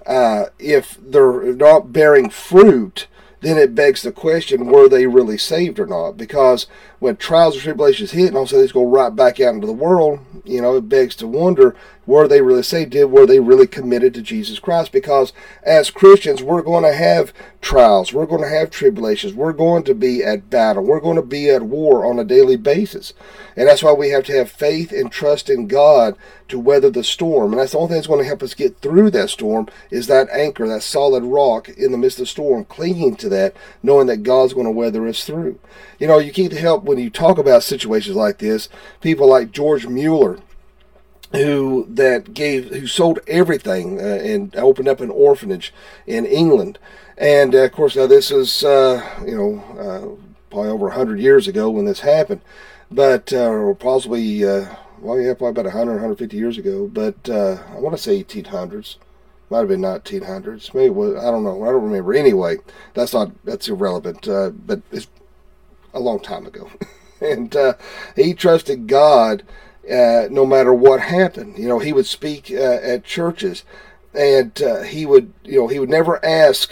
uh, 0.06 0.46
if 0.58 0.98
they're 1.00 1.52
not 1.54 1.92
bearing 1.92 2.30
fruit, 2.30 3.06
then 3.40 3.58
it 3.58 3.74
begs 3.74 4.02
the 4.02 4.12
question: 4.12 4.66
Were 4.66 4.88
they 4.88 5.06
really 5.06 5.38
saved 5.38 5.78
or 5.78 5.86
not? 5.86 6.16
Because 6.16 6.66
when 6.98 7.16
trials 7.16 7.54
and 7.54 7.62
tribulations 7.62 8.12
hit, 8.12 8.28
and 8.28 8.36
all 8.36 8.42
of 8.42 8.48
a 8.48 8.50
sudden 8.50 8.66
they 8.66 8.72
go 8.72 8.86
right 8.86 9.14
back 9.14 9.40
out 9.40 9.54
into 9.54 9.66
the 9.66 9.72
world, 9.72 10.20
you 10.44 10.60
know, 10.60 10.76
it 10.76 10.88
begs 10.88 11.14
to 11.16 11.26
wonder: 11.26 11.76
Were 12.06 12.26
they 12.26 12.40
really 12.40 12.62
saved? 12.62 12.90
Did 12.90 13.06
were 13.06 13.26
they 13.26 13.40
really 13.40 13.66
committed 13.66 14.14
to 14.14 14.22
Jesus 14.22 14.58
Christ? 14.58 14.92
Because 14.92 15.32
as 15.62 15.90
Christians, 15.90 16.42
we're 16.42 16.62
going 16.62 16.84
to 16.84 16.94
have 16.94 17.32
trials, 17.60 18.12
we're 18.12 18.26
going 18.26 18.42
to 18.42 18.48
have 18.48 18.70
tribulations, 18.70 19.34
we're 19.34 19.52
going 19.52 19.82
to 19.84 19.94
be 19.94 20.22
at 20.22 20.50
battle, 20.50 20.84
we're 20.84 21.00
going 21.00 21.16
to 21.16 21.22
be 21.22 21.50
at 21.50 21.62
war 21.62 22.06
on 22.06 22.18
a 22.18 22.24
daily 22.24 22.56
basis, 22.56 23.12
and 23.56 23.68
that's 23.68 23.82
why 23.82 23.92
we 23.92 24.10
have 24.10 24.24
to 24.24 24.36
have 24.36 24.50
faith 24.50 24.92
and 24.92 25.10
trust 25.10 25.50
in 25.50 25.66
God 25.66 26.16
to 26.48 26.58
weather 26.58 26.90
the 26.90 27.02
storm. 27.02 27.52
And 27.52 27.60
that's 27.60 27.72
the 27.72 27.78
only 27.78 27.88
thing 27.88 27.96
that's 27.96 28.06
going 28.06 28.20
to 28.20 28.26
help 28.26 28.42
us 28.42 28.54
get 28.54 28.78
through 28.78 29.10
that 29.10 29.30
storm 29.30 29.68
is 29.90 30.06
that 30.06 30.28
anchor, 30.30 30.68
that 30.68 30.82
solid 30.82 31.24
rock 31.24 31.68
in 31.70 31.92
the 31.92 31.98
midst 31.98 32.18
of 32.18 32.22
the 32.22 32.26
storm, 32.26 32.64
clinging 32.64 33.16
to 33.16 33.28
that, 33.30 33.56
knowing 33.82 34.06
that 34.06 34.22
God's 34.22 34.54
going 34.54 34.66
to 34.66 34.70
weather 34.70 35.06
us 35.08 35.24
through. 35.24 35.58
You 35.98 36.06
know, 36.06 36.18
you 36.18 36.32
can't 36.32 36.52
help 36.52 36.84
when 36.86 36.98
you 36.98 37.10
talk 37.10 37.38
about 37.38 37.62
situations 37.62 38.16
like 38.16 38.38
this, 38.38 38.68
people 39.00 39.28
like 39.28 39.52
George 39.52 39.86
Mueller, 39.86 40.38
who 41.32 41.86
that 41.90 42.32
gave 42.32 42.70
who 42.70 42.86
sold 42.86 43.18
everything 43.26 44.00
uh, 44.00 44.04
and 44.04 44.54
opened 44.56 44.88
up 44.88 45.00
an 45.00 45.10
orphanage 45.10 45.74
in 46.06 46.24
England, 46.24 46.78
and 47.18 47.54
uh, 47.54 47.58
of 47.58 47.72
course 47.72 47.96
now 47.96 48.06
this 48.06 48.30
is 48.30 48.64
uh, 48.64 49.02
you 49.26 49.36
know 49.36 49.58
uh, 49.78 50.50
probably 50.50 50.70
over 50.70 50.90
hundred 50.90 51.18
years 51.18 51.48
ago 51.48 51.68
when 51.68 51.84
this 51.84 52.00
happened, 52.00 52.40
but 52.90 53.32
uh, 53.32 53.48
or 53.48 53.74
possibly 53.74 54.44
uh, 54.44 54.66
well 55.00 55.20
yeah 55.20 55.34
probably 55.34 55.60
about 55.60 55.64
100 55.64 55.92
150 55.92 56.36
years 56.36 56.58
ago, 56.58 56.86
but 56.86 57.28
I 57.28 57.78
want 57.78 57.96
to 57.96 58.02
say 58.02 58.22
1800s. 58.22 58.96
Might 59.48 59.58
have 59.58 59.68
been 59.68 59.80
1900s. 59.80 60.74
Maybe 60.74 60.90
was, 60.90 61.14
I 61.14 61.30
don't 61.30 61.44
know. 61.44 61.62
I 61.62 61.66
don't 61.66 61.84
remember. 61.84 62.14
Anyway, 62.14 62.56
that's 62.94 63.12
not 63.12 63.30
that's 63.44 63.68
irrelevant. 63.68 64.22
but 64.66 64.82
it's 64.90 65.06
a 65.94 66.00
long 66.00 66.20
time 66.20 66.46
ago, 66.46 66.70
and 67.20 67.54
uh, 67.56 67.74
he 68.14 68.34
trusted 68.34 68.86
God 68.86 69.42
uh, 69.90 70.28
no 70.30 70.44
matter 70.44 70.74
what 70.74 71.00
happened. 71.00 71.58
You 71.58 71.68
know, 71.68 71.78
he 71.78 71.92
would 71.92 72.06
speak 72.06 72.50
uh, 72.50 72.78
at 72.82 73.04
churches, 73.04 73.64
and 74.12 74.60
uh, 74.62 74.82
he 74.82 75.06
would, 75.06 75.32
you 75.44 75.60
know, 75.60 75.68
he 75.68 75.78
would 75.78 75.90
never 75.90 76.24
ask 76.24 76.70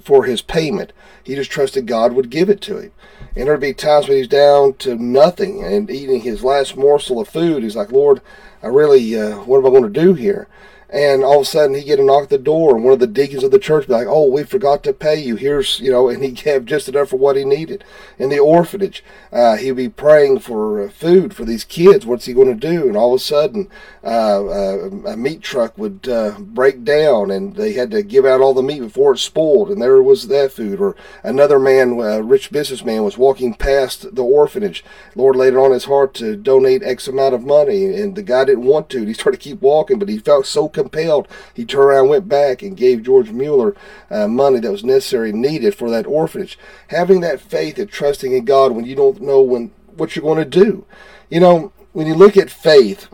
for 0.00 0.24
his 0.24 0.42
payment. 0.42 0.92
He 1.22 1.34
just 1.34 1.50
trusted 1.50 1.86
God 1.86 2.12
would 2.12 2.30
give 2.30 2.50
it 2.50 2.60
to 2.62 2.78
him. 2.78 2.92
And 3.34 3.48
there'd 3.48 3.60
be 3.60 3.74
times 3.74 4.06
when 4.06 4.18
he's 4.18 4.28
down 4.28 4.74
to 4.74 4.94
nothing 4.94 5.64
and 5.64 5.90
eating 5.90 6.20
his 6.20 6.44
last 6.44 6.76
morsel 6.76 7.20
of 7.20 7.28
food. 7.28 7.62
He's 7.62 7.74
like, 7.74 7.90
Lord, 7.90 8.20
I 8.62 8.68
really, 8.68 9.18
uh, 9.18 9.38
what 9.38 9.58
am 9.58 9.66
I 9.66 9.70
going 9.70 9.92
to 9.92 10.00
do 10.00 10.14
here? 10.14 10.46
And 10.90 11.24
all 11.24 11.36
of 11.36 11.42
a 11.42 11.44
sudden 11.44 11.74
he 11.74 11.82
get 11.82 11.98
a 11.98 12.04
knock 12.04 12.24
at 12.24 12.30
the 12.30 12.38
door, 12.38 12.74
and 12.74 12.84
one 12.84 12.92
of 12.92 13.00
the 13.00 13.06
deacons 13.06 13.42
of 13.42 13.50
the 13.50 13.58
church 13.58 13.86
be 13.86 13.92
like, 13.92 14.06
"Oh, 14.08 14.26
we 14.26 14.42
forgot 14.44 14.82
to 14.84 14.92
pay 14.92 15.20
you. 15.20 15.36
Here's 15.36 15.80
you 15.80 15.90
know," 15.90 16.08
and 16.08 16.22
he 16.22 16.30
gave 16.44 16.64
just 16.64 16.88
enough 16.88 17.10
for 17.10 17.16
what 17.16 17.36
he 17.36 17.44
needed. 17.44 17.84
In 18.18 18.30
the 18.30 18.38
orphanage, 18.38 19.02
uh, 19.32 19.56
he'd 19.56 19.72
be 19.72 19.88
praying 19.88 20.40
for 20.40 20.82
uh, 20.82 20.88
food 20.88 21.34
for 21.34 21.44
these 21.44 21.64
kids. 21.64 22.06
What's 22.06 22.26
he 22.26 22.32
going 22.32 22.48
to 22.48 22.54
do? 22.54 22.86
And 22.86 22.96
all 22.96 23.14
of 23.14 23.20
a 23.20 23.24
sudden, 23.24 23.68
uh, 24.02 24.44
uh, 24.44 24.90
a 25.06 25.16
meat 25.16 25.42
truck 25.42 25.76
would 25.78 26.08
uh, 26.08 26.38
break 26.38 26.84
down, 26.84 27.30
and 27.30 27.56
they 27.56 27.72
had 27.72 27.90
to 27.90 28.02
give 28.02 28.24
out 28.24 28.40
all 28.40 28.54
the 28.54 28.62
meat 28.62 28.80
before 28.80 29.14
it 29.14 29.18
spoiled, 29.18 29.70
and 29.70 29.80
there 29.80 30.02
was 30.02 30.28
that 30.28 30.52
food. 30.52 30.80
Or 30.80 30.94
another 31.22 31.58
man, 31.58 31.98
a 32.00 32.22
rich 32.22 32.50
businessman, 32.50 33.04
was 33.04 33.18
walking 33.18 33.54
past 33.54 34.14
the 34.14 34.24
orphanage. 34.24 34.84
Lord 35.14 35.36
laid 35.36 35.54
it 35.54 35.58
on 35.58 35.72
his 35.72 35.84
heart 35.84 36.14
to 36.14 36.36
donate 36.36 36.82
X 36.82 37.08
amount 37.08 37.34
of 37.34 37.44
money, 37.44 37.84
and 37.86 38.14
the 38.14 38.22
guy 38.22 38.44
didn't 38.44 38.64
want 38.64 38.90
to. 38.90 39.04
He 39.04 39.14
started 39.14 39.40
to 39.40 39.48
keep 39.48 39.60
walking, 39.60 39.98
but 39.98 40.08
he 40.08 40.18
felt 40.18 40.46
so 40.46 40.68
compelled, 40.74 41.28
he 41.54 41.64
turned 41.64 41.84
around, 41.84 42.08
went 42.08 42.28
back, 42.28 42.62
and 42.62 42.76
gave 42.76 43.02
George 43.02 43.30
Mueller 43.30 43.74
uh, 44.10 44.28
money 44.28 44.60
that 44.60 44.70
was 44.70 44.84
necessary 44.84 45.32
needed 45.32 45.74
for 45.74 45.88
that 45.90 46.06
orphanage. 46.06 46.58
Having 46.88 47.20
that 47.22 47.40
faith 47.40 47.78
and 47.78 47.90
trusting 47.90 48.32
in 48.32 48.44
God 48.44 48.72
when 48.72 48.84
you 48.84 48.94
don't 48.94 49.22
know 49.22 49.40
when 49.40 49.70
what 49.96 50.14
you're 50.14 50.24
going 50.24 50.38
to 50.38 50.44
do. 50.44 50.84
You 51.30 51.40
know, 51.40 51.72
when 51.92 52.06
you 52.06 52.14
look 52.14 52.36
at 52.36 52.50
faith, 52.50 53.08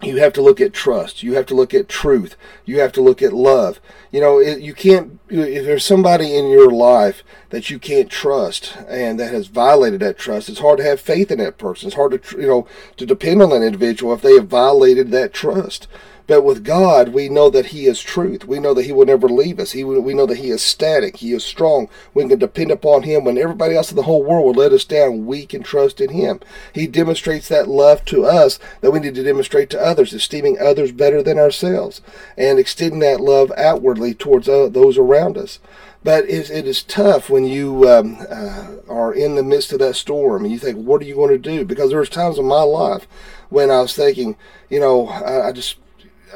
you 0.00 0.18
have 0.18 0.32
to 0.34 0.42
look 0.42 0.60
at 0.60 0.72
trust. 0.72 1.24
You 1.24 1.34
have 1.34 1.46
to 1.46 1.54
look 1.54 1.74
at 1.74 1.88
truth. 1.88 2.36
You 2.64 2.78
have 2.80 2.92
to 2.92 3.00
look 3.00 3.20
at 3.20 3.32
love. 3.32 3.80
You 4.12 4.20
know, 4.20 4.38
you 4.38 4.72
can't, 4.72 5.18
if 5.28 5.64
there's 5.64 5.84
somebody 5.84 6.36
in 6.36 6.48
your 6.50 6.70
life 6.70 7.24
that 7.50 7.68
you 7.68 7.80
can't 7.80 8.08
trust 8.08 8.76
and 8.88 9.18
that 9.18 9.32
has 9.32 9.48
violated 9.48 10.00
that 10.00 10.16
trust, 10.16 10.48
it's 10.48 10.60
hard 10.60 10.78
to 10.78 10.84
have 10.84 11.00
faith 11.00 11.32
in 11.32 11.38
that 11.38 11.58
person. 11.58 11.88
It's 11.88 11.96
hard 11.96 12.22
to, 12.22 12.40
you 12.40 12.46
know, 12.46 12.68
to 12.96 13.06
depend 13.06 13.42
on 13.42 13.50
that 13.50 13.62
individual 13.62 14.14
if 14.14 14.22
they 14.22 14.34
have 14.34 14.46
violated 14.46 15.10
that 15.10 15.32
trust. 15.32 15.88
But 16.28 16.42
with 16.42 16.62
God, 16.62 17.08
we 17.08 17.30
know 17.30 17.48
that 17.48 17.66
He 17.66 17.86
is 17.86 18.00
truth. 18.00 18.44
We 18.44 18.60
know 18.60 18.74
that 18.74 18.84
He 18.84 18.92
will 18.92 19.06
never 19.06 19.28
leave 19.28 19.58
us. 19.58 19.72
He, 19.72 19.82
we 19.82 20.12
know 20.12 20.26
that 20.26 20.36
He 20.36 20.50
is 20.50 20.62
static. 20.62 21.16
He 21.16 21.32
is 21.32 21.42
strong. 21.42 21.88
We 22.12 22.28
can 22.28 22.38
depend 22.38 22.70
upon 22.70 23.02
Him 23.02 23.24
when 23.24 23.38
everybody 23.38 23.74
else 23.74 23.90
in 23.90 23.96
the 23.96 24.02
whole 24.02 24.22
world 24.22 24.44
will 24.44 24.62
let 24.62 24.72
us 24.72 24.84
down. 24.84 25.24
We 25.24 25.46
can 25.46 25.62
trust 25.62 26.02
in 26.02 26.10
Him. 26.10 26.40
He 26.74 26.86
demonstrates 26.86 27.48
that 27.48 27.66
love 27.66 28.04
to 28.04 28.26
us 28.26 28.58
that 28.82 28.90
we 28.90 29.00
need 29.00 29.14
to 29.14 29.24
demonstrate 29.24 29.70
to 29.70 29.80
others, 29.80 30.12
esteeming 30.12 30.58
others 30.60 30.92
better 30.92 31.22
than 31.22 31.38
ourselves, 31.38 32.02
and 32.36 32.58
extending 32.58 33.00
that 33.00 33.22
love 33.22 33.50
outwardly 33.56 34.12
towards 34.12 34.50
uh, 34.50 34.68
those 34.68 34.98
around 34.98 35.38
us. 35.38 35.58
But 36.04 36.28
it, 36.28 36.50
is 36.50 36.82
tough 36.82 37.30
when 37.30 37.44
you 37.44 37.88
um, 37.88 38.18
uh, 38.30 38.76
are 38.88 39.12
in 39.12 39.34
the 39.34 39.42
midst 39.42 39.72
of 39.72 39.78
that 39.80 39.96
storm 39.96 40.44
and 40.44 40.52
you 40.52 40.58
think, 40.58 40.76
what 40.76 41.02
are 41.02 41.06
you 41.06 41.14
going 41.14 41.30
to 41.30 41.38
do? 41.38 41.64
Because 41.64 41.90
there 41.90 41.98
was 41.98 42.08
times 42.08 42.38
in 42.38 42.44
my 42.44 42.62
life 42.62 43.08
when 43.48 43.70
I 43.70 43.80
was 43.80 43.94
thinking, 43.94 44.36
you 44.70 44.78
know, 44.78 45.08
I, 45.08 45.48
I 45.48 45.52
just 45.52 45.76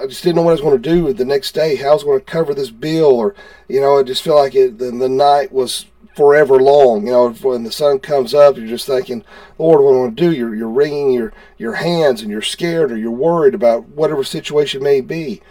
I 0.01 0.07
just 0.07 0.23
didn't 0.23 0.37
know 0.37 0.43
what 0.43 0.51
I 0.51 0.55
was 0.55 0.61
going 0.61 0.81
to 0.81 0.89
do 0.91 1.13
the 1.13 1.25
next 1.25 1.53
day. 1.53 1.77
How 1.77 1.91
I 1.91 1.95
was 1.95 2.05
going 2.05 2.19
to 2.19 2.25
cover 2.25 2.55
this 2.55 2.71
bill, 2.71 3.13
or 3.13 3.35
you 3.69 3.81
know, 3.81 3.99
I 3.99 4.03
just 4.03 4.23
feel 4.23 4.37
like 4.37 4.55
it. 4.55 4.79
The, 4.79 4.91
the 4.91 5.09
night 5.09 5.53
was 5.53 5.87
forever 6.15 6.61
long. 6.61 7.07
You 7.07 7.13
know, 7.13 7.31
when 7.31 7.65
the 7.65 7.73
sun 7.73 7.99
comes 7.99 8.35
up, 8.35 8.57
you're 8.57 8.67
just 8.67 8.87
thinking, 8.87 9.25
Lord, 9.59 9.83
what 9.83 9.93
do 9.93 9.97
I 9.97 10.01
want 10.01 10.17
to 10.17 10.23
do? 10.31 10.33
You're 10.33 10.55
you're 10.55 10.69
wringing 10.69 11.13
your 11.13 11.33
your 11.59 11.75
hands, 11.75 12.23
and 12.23 12.31
you're 12.31 12.43
scared, 12.43 12.93
or 12.93 12.97
you're 12.97 13.11
worried 13.11 13.55
about 13.55 13.89
whatever 13.89 14.25
situation 14.25 14.83
may 14.83 15.01
be. 15.01 15.43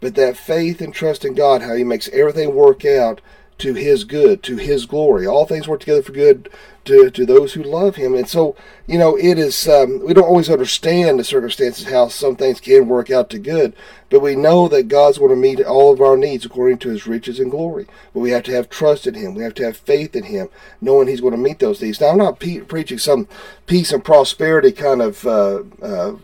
But 0.00 0.14
that 0.14 0.36
faith 0.36 0.80
and 0.80 0.94
trust 0.94 1.24
in 1.24 1.34
God, 1.34 1.62
how 1.62 1.74
He 1.74 1.84
makes 1.84 2.08
everything 2.08 2.54
work 2.54 2.84
out 2.84 3.20
to 3.60 3.74
His 3.74 4.04
good, 4.04 4.42
to 4.44 4.56
His 4.56 4.86
glory. 4.86 5.26
All 5.26 5.46
things 5.46 5.68
work 5.68 5.80
together 5.80 6.02
for 6.02 6.12
good 6.12 6.50
to, 6.84 7.10
to 7.10 7.26
those 7.26 7.52
who 7.52 7.62
love 7.62 7.96
him. 7.96 8.14
And 8.14 8.28
so, 8.28 8.56
you 8.86 8.98
know, 8.98 9.16
it 9.16 9.38
is, 9.38 9.68
um, 9.68 10.04
we 10.04 10.14
don't 10.14 10.24
always 10.24 10.50
understand 10.50 11.18
the 11.18 11.24
circumstances, 11.24 11.86
how 11.86 12.08
some 12.08 12.36
things 12.36 12.60
can 12.60 12.88
work 12.88 13.10
out 13.10 13.30
to 13.30 13.38
good, 13.38 13.74
but 14.08 14.20
we 14.20 14.34
know 14.34 14.66
that 14.68 14.88
God's 14.88 15.18
going 15.18 15.30
to 15.30 15.36
meet 15.36 15.60
all 15.60 15.92
of 15.92 16.00
our 16.00 16.16
needs 16.16 16.44
according 16.44 16.78
to 16.78 16.88
his 16.88 17.06
riches 17.06 17.38
and 17.38 17.50
glory. 17.50 17.86
But 18.12 18.20
we 18.20 18.30
have 18.30 18.44
to 18.44 18.52
have 18.52 18.68
trust 18.68 19.06
in 19.06 19.14
him. 19.14 19.34
We 19.34 19.44
have 19.44 19.54
to 19.54 19.64
have 19.64 19.76
faith 19.76 20.16
in 20.16 20.24
him, 20.24 20.48
knowing 20.80 21.08
he's 21.08 21.20
going 21.20 21.32
to 21.32 21.38
meet 21.38 21.58
those 21.58 21.80
needs. 21.80 22.00
Now, 22.00 22.08
I'm 22.08 22.18
not 22.18 22.40
pe- 22.40 22.60
preaching 22.60 22.98
some 22.98 23.28
peace 23.66 23.92
and 23.92 24.04
prosperity 24.04 24.72
kind 24.72 25.02
of 25.02 25.26
uh, 25.26 25.62
uh, 25.82 26.16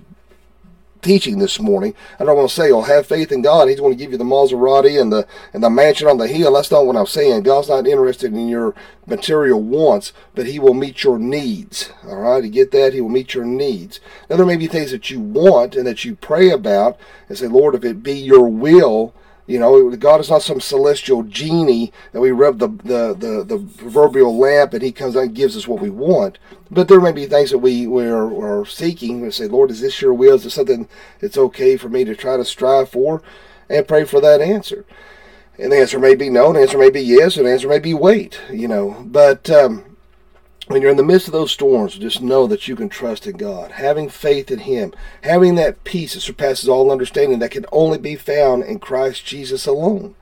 teaching 1.03 1.39
this 1.39 1.61
morning. 1.61 1.95
I 2.19 2.25
don't 2.25 2.37
want 2.37 2.49
to 2.49 2.55
say, 2.55 2.71
"Oh, 2.71 2.83
have 2.83 3.07
faith 3.07 3.33
in 3.33 3.43
God. 3.43 3.69
He's 3.69 3.81
going 3.81 3.93
to 3.93 3.99
give 3.99 4.13
you 4.13 4.19
the 4.19 4.25
Maserati 4.25 5.01
and 5.01 5.13
the 5.13 5.27
and 5.53 5.63
the 5.63 5.71
mansion 5.71 6.09
on 6.09 6.19
the 6.19 6.29
hill." 6.29 6.53
That's 6.53 6.71
not 6.71 6.87
what 6.87 6.97
I'm 6.97 7.07
saying. 7.07 7.43
God's 7.43 7.69
not 7.69 7.87
interested 7.87 8.33
in 8.33 8.49
your 8.49 8.75
material 9.07 9.61
wants, 9.61 10.13
but 10.35 10.47
He 10.47 10.59
will 10.59 10.75
meet 10.75 11.05
your 11.05 11.19
needs. 11.19 11.91
All 12.07 12.17
right, 12.17 12.45
you 12.45 12.51
get 12.51 12.73
that? 12.73 12.95
He 12.95 13.01
will 13.01 13.09
meet 13.09 13.35
your 13.35 13.45
needs. 13.45 14.01
Now 14.29 14.37
there 14.37 14.47
may 14.47 14.57
be 14.57 14.67
things 14.67 14.91
that 14.91 15.11
you 15.11 15.21
want 15.21 15.77
and 15.77 15.87
that 15.87 16.05
you 16.05 16.17
pray 16.17 16.51
about 16.51 16.99
and 17.29 17.39
say, 17.39 17.47
"Lord, 17.47 17.75
if 17.75 17.85
it 17.85 18.03
be 18.03 18.15
Your 18.15 18.49
will." 18.49 19.13
You 19.47 19.61
know, 19.61 19.95
God 19.97 20.21
is 20.21 20.31
not 20.31 20.43
some 20.43 20.61
celestial 20.61 21.23
genie 21.23 21.93
that 22.13 22.21
we 22.21 22.33
rub 22.33 22.59
the, 22.59 22.69
the, 22.69 23.15
the, 23.15 23.45
the, 23.45 23.59
proverbial 23.77 24.37
lamp 24.37 24.75
and 24.75 24.83
he 24.83 24.91
comes 24.91 25.17
out 25.17 25.25
and 25.25 25.35
gives 25.35 25.57
us 25.57 25.69
what 25.69 25.81
we 25.81 25.89
want. 25.91 26.39
But 26.71 26.89
there 26.89 27.01
may 27.01 27.13
be 27.13 27.27
things 27.27 27.51
that 27.51 27.59
we, 27.59 27.87
we 27.87 28.07
are, 28.07 28.61
are 28.61 28.67
seeking. 28.67 29.21
We 29.21 29.31
say, 29.31 29.47
Lord, 29.47 29.71
is 29.71 29.81
this 29.81 30.03
your 30.03 30.15
will? 30.15 30.35
Is 30.35 30.45
this 30.45 30.55
something 30.55 30.89
that's 31.21 31.39
okay 31.39 31.77
for 31.77 31.89
me 31.89 32.05
to 32.05 32.17
try 32.17 32.37
to 32.37 32.45
strive 32.45 32.89
for? 32.89 33.23
And 33.69 33.87
pray 33.87 34.05
for 34.05 34.21
that 34.21 34.41
answer. 34.41 34.85
And 35.59 35.73
the 35.73 35.79
answer 35.79 35.99
may 35.99 36.15
be 36.15 36.29
no, 36.29 36.53
the 36.53 36.61
answer 36.61 36.79
may 36.79 36.91
be 36.91 37.01
yes, 37.01 37.37
and 37.37 37.47
the 37.47 37.53
answer 37.53 37.69
may 37.69 37.79
be 37.79 37.95
wait, 37.95 38.41
you 38.51 38.69
know. 38.69 39.03
But 39.07 39.49
um, 39.51 39.96
when 40.67 40.83
you're 40.83 40.91
in 40.91 40.97
the 40.97 41.05
midst 41.05 41.29
of 41.29 41.33
those 41.33 41.53
storms, 41.53 41.97
just 41.97 42.21
know 42.21 42.47
that 42.49 42.67
you 42.67 42.75
can 42.75 42.89
trust 42.89 43.27
in 43.27 43.37
God, 43.37 43.73
having 43.73 44.09
faith 44.09 44.51
in 44.51 44.61
Him, 44.61 44.93
having 45.23 45.55
that 45.55 45.85
peace 45.85 46.15
that 46.15 46.21
surpasses 46.21 46.69
all 46.69 46.91
understanding 46.91 47.39
that 47.39 47.53
can 47.53 47.67
only 47.71 47.99
be 47.99 48.17
found 48.17 48.65
in 48.65 48.81
Christ 48.81 49.25
Jesus 49.25 49.67
alone. 49.67 50.17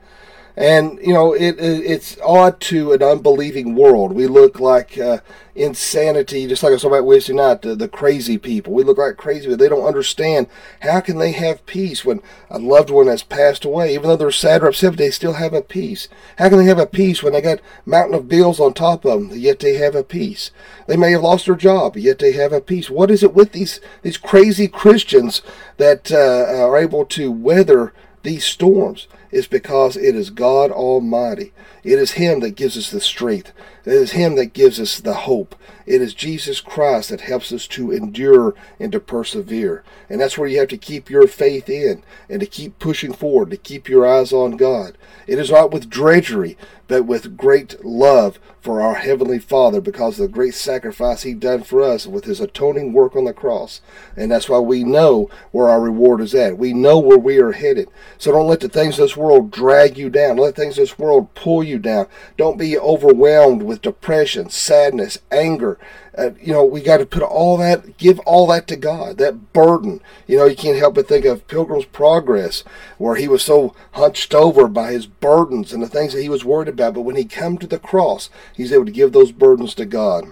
And 0.57 0.99
you 1.01 1.13
know, 1.13 1.33
it, 1.33 1.59
it, 1.59 1.85
it's 1.85 2.17
odd 2.23 2.61
to 2.61 2.93
an 2.93 3.03
unbelieving 3.03 3.75
world. 3.75 4.13
We 4.13 4.25
look 4.25 4.59
like 4.59 4.97
uh, 4.97 5.19
insanity, 5.53 6.47
just 6.47 6.63
like 6.63 6.71
I 6.71 6.77
saw 6.77 6.87
about 6.87 7.05
Wednesday 7.05 7.33
night. 7.33 7.61
The, 7.61 7.75
the 7.75 7.89
crazy 7.89 8.37
people. 8.37 8.71
We 8.73 8.83
look 8.83 8.97
like 8.97 9.17
crazy, 9.17 9.49
but 9.49 9.59
they 9.59 9.67
don't 9.67 9.85
understand. 9.85 10.47
How 10.79 11.01
can 11.01 11.17
they 11.17 11.33
have 11.33 11.65
peace 11.65 12.05
when 12.05 12.21
a 12.49 12.57
loved 12.57 12.89
one 12.89 13.07
has 13.07 13.21
passed 13.21 13.65
away? 13.65 13.93
Even 13.93 14.07
though 14.07 14.15
they're 14.15 14.31
sad 14.31 14.63
or 14.63 14.67
upset, 14.67 14.95
they 14.95 15.11
still 15.11 15.33
have 15.33 15.53
a 15.53 15.61
peace. 15.61 16.07
How 16.37 16.47
can 16.47 16.59
they 16.59 16.65
have 16.65 16.79
a 16.79 16.85
peace 16.85 17.21
when 17.21 17.33
they 17.33 17.41
got 17.41 17.59
mountain 17.85 18.15
of 18.15 18.29
bills 18.29 18.61
on 18.61 18.73
top 18.73 19.03
of 19.03 19.29
them, 19.29 19.37
yet 19.37 19.59
they 19.59 19.75
have 19.75 19.95
a 19.95 20.03
peace? 20.03 20.51
They 20.87 20.95
may 20.95 21.11
have 21.11 21.21
lost 21.21 21.47
their 21.47 21.55
job, 21.55 21.97
yet 21.97 22.19
they 22.19 22.31
have 22.31 22.53
a 22.53 22.61
peace. 22.61 22.89
What 22.89 23.11
is 23.11 23.23
it 23.23 23.33
with 23.33 23.51
these 23.51 23.81
these 24.03 24.17
crazy 24.17 24.69
Christians 24.69 25.41
that 25.75 26.13
uh, 26.13 26.63
are 26.63 26.77
able 26.77 27.05
to 27.07 27.29
weather 27.29 27.91
these 28.23 28.45
storms? 28.45 29.07
Is 29.31 29.47
because 29.47 29.97
it 29.97 30.15
is 30.15 30.29
God 30.29 30.71
Almighty. 30.71 31.53
It 31.83 31.99
is 31.99 32.13
Him 32.13 32.39
that 32.41 32.55
gives 32.55 32.77
us 32.77 32.91
the 32.91 33.01
strength. 33.01 33.51
It 33.85 33.93
is 33.93 34.11
Him 34.11 34.35
that 34.35 34.53
gives 34.53 34.79
us 34.79 34.99
the 34.99 35.13
hope. 35.13 35.55
It 35.85 36.01
is 36.01 36.15
Jesus 36.15 36.61
Christ 36.61 37.09
that 37.09 37.21
helps 37.21 37.51
us 37.51 37.67
to 37.67 37.91
endure 37.91 38.55
and 38.79 38.91
to 38.91 38.99
persevere. 38.99 39.83
And 40.09 40.19
that's 40.19 40.37
where 40.37 40.47
you 40.47 40.59
have 40.59 40.69
to 40.69 40.77
keep 40.77 41.09
your 41.09 41.27
faith 41.27 41.69
in 41.69 42.03
and 42.27 42.39
to 42.39 42.47
keep 42.47 42.79
pushing 42.79 43.13
forward, 43.13 43.51
to 43.51 43.57
keep 43.57 43.87
your 43.87 44.07
eyes 44.07 44.33
on 44.33 44.57
God. 44.57 44.97
It 45.27 45.37
is 45.37 45.51
not 45.51 45.71
with 45.71 45.89
drudgery, 45.89 46.57
but 46.87 47.03
with 47.03 47.37
great 47.37 47.83
love 47.83 48.39
for 48.59 48.81
our 48.81 48.95
Heavenly 48.95 49.37
Father 49.37 49.79
because 49.79 50.19
of 50.19 50.27
the 50.27 50.33
great 50.33 50.55
sacrifice 50.55 51.21
He 51.21 51.35
done 51.35 51.61
for 51.61 51.83
us 51.83 52.07
with 52.07 52.25
His 52.25 52.39
atoning 52.39 52.93
work 52.93 53.15
on 53.15 53.25
the 53.25 53.33
cross. 53.33 53.81
And 54.15 54.31
that's 54.31 54.49
why 54.49 54.59
we 54.59 54.83
know 54.83 55.29
where 55.51 55.69
our 55.69 55.79
reward 55.79 56.21
is 56.21 56.33
at. 56.33 56.57
We 56.57 56.73
know 56.73 56.97
where 56.97 57.17
we 57.17 57.39
are 57.39 57.51
headed. 57.51 57.89
So 58.17 58.31
don't 58.31 58.47
let 58.47 58.61
the 58.61 58.69
things 58.69 58.97
of 58.97 59.05
this 59.05 59.17
world 59.17 59.51
drag 59.51 59.99
you 59.99 60.09
down. 60.09 60.37
Let 60.37 60.55
things 60.55 60.79
of 60.79 60.83
this 60.83 60.97
world 60.97 61.33
pull 61.35 61.63
you 61.63 61.77
down. 61.77 62.07
Don't 62.37 62.57
be 62.57 62.77
overwhelmed 62.77 63.61
with 63.61 63.74
depression, 63.79 64.49
sadness, 64.49 65.17
anger. 65.31 65.77
Uh, 66.17 66.31
you 66.41 66.53
know, 66.53 66.63
we 66.63 66.81
got 66.81 66.97
to 66.97 67.05
put 67.05 67.21
all 67.21 67.57
that, 67.57 67.97
give 67.97 68.19
all 68.19 68.47
that 68.47 68.67
to 68.67 68.75
God, 68.75 69.17
that 69.17 69.53
burden. 69.53 70.01
You 70.27 70.37
know, 70.37 70.45
you 70.45 70.55
can't 70.55 70.77
help 70.77 70.95
but 70.95 71.07
think 71.07 71.25
of 71.25 71.47
Pilgrim's 71.47 71.85
Progress, 71.85 72.63
where 72.97 73.15
he 73.15 73.27
was 73.27 73.43
so 73.43 73.75
hunched 73.93 74.33
over 74.33 74.67
by 74.67 74.91
his 74.91 75.07
burdens 75.07 75.73
and 75.73 75.83
the 75.83 75.89
things 75.89 76.13
that 76.13 76.21
he 76.21 76.29
was 76.29 76.45
worried 76.45 76.69
about. 76.69 76.93
But 76.93 77.01
when 77.01 77.15
he 77.15 77.25
come 77.25 77.57
to 77.57 77.67
the 77.67 77.79
cross, 77.79 78.29
he's 78.53 78.71
able 78.71 78.85
to 78.85 78.91
give 78.91 79.11
those 79.11 79.31
burdens 79.31 79.75
to 79.75 79.85
God. 79.85 80.25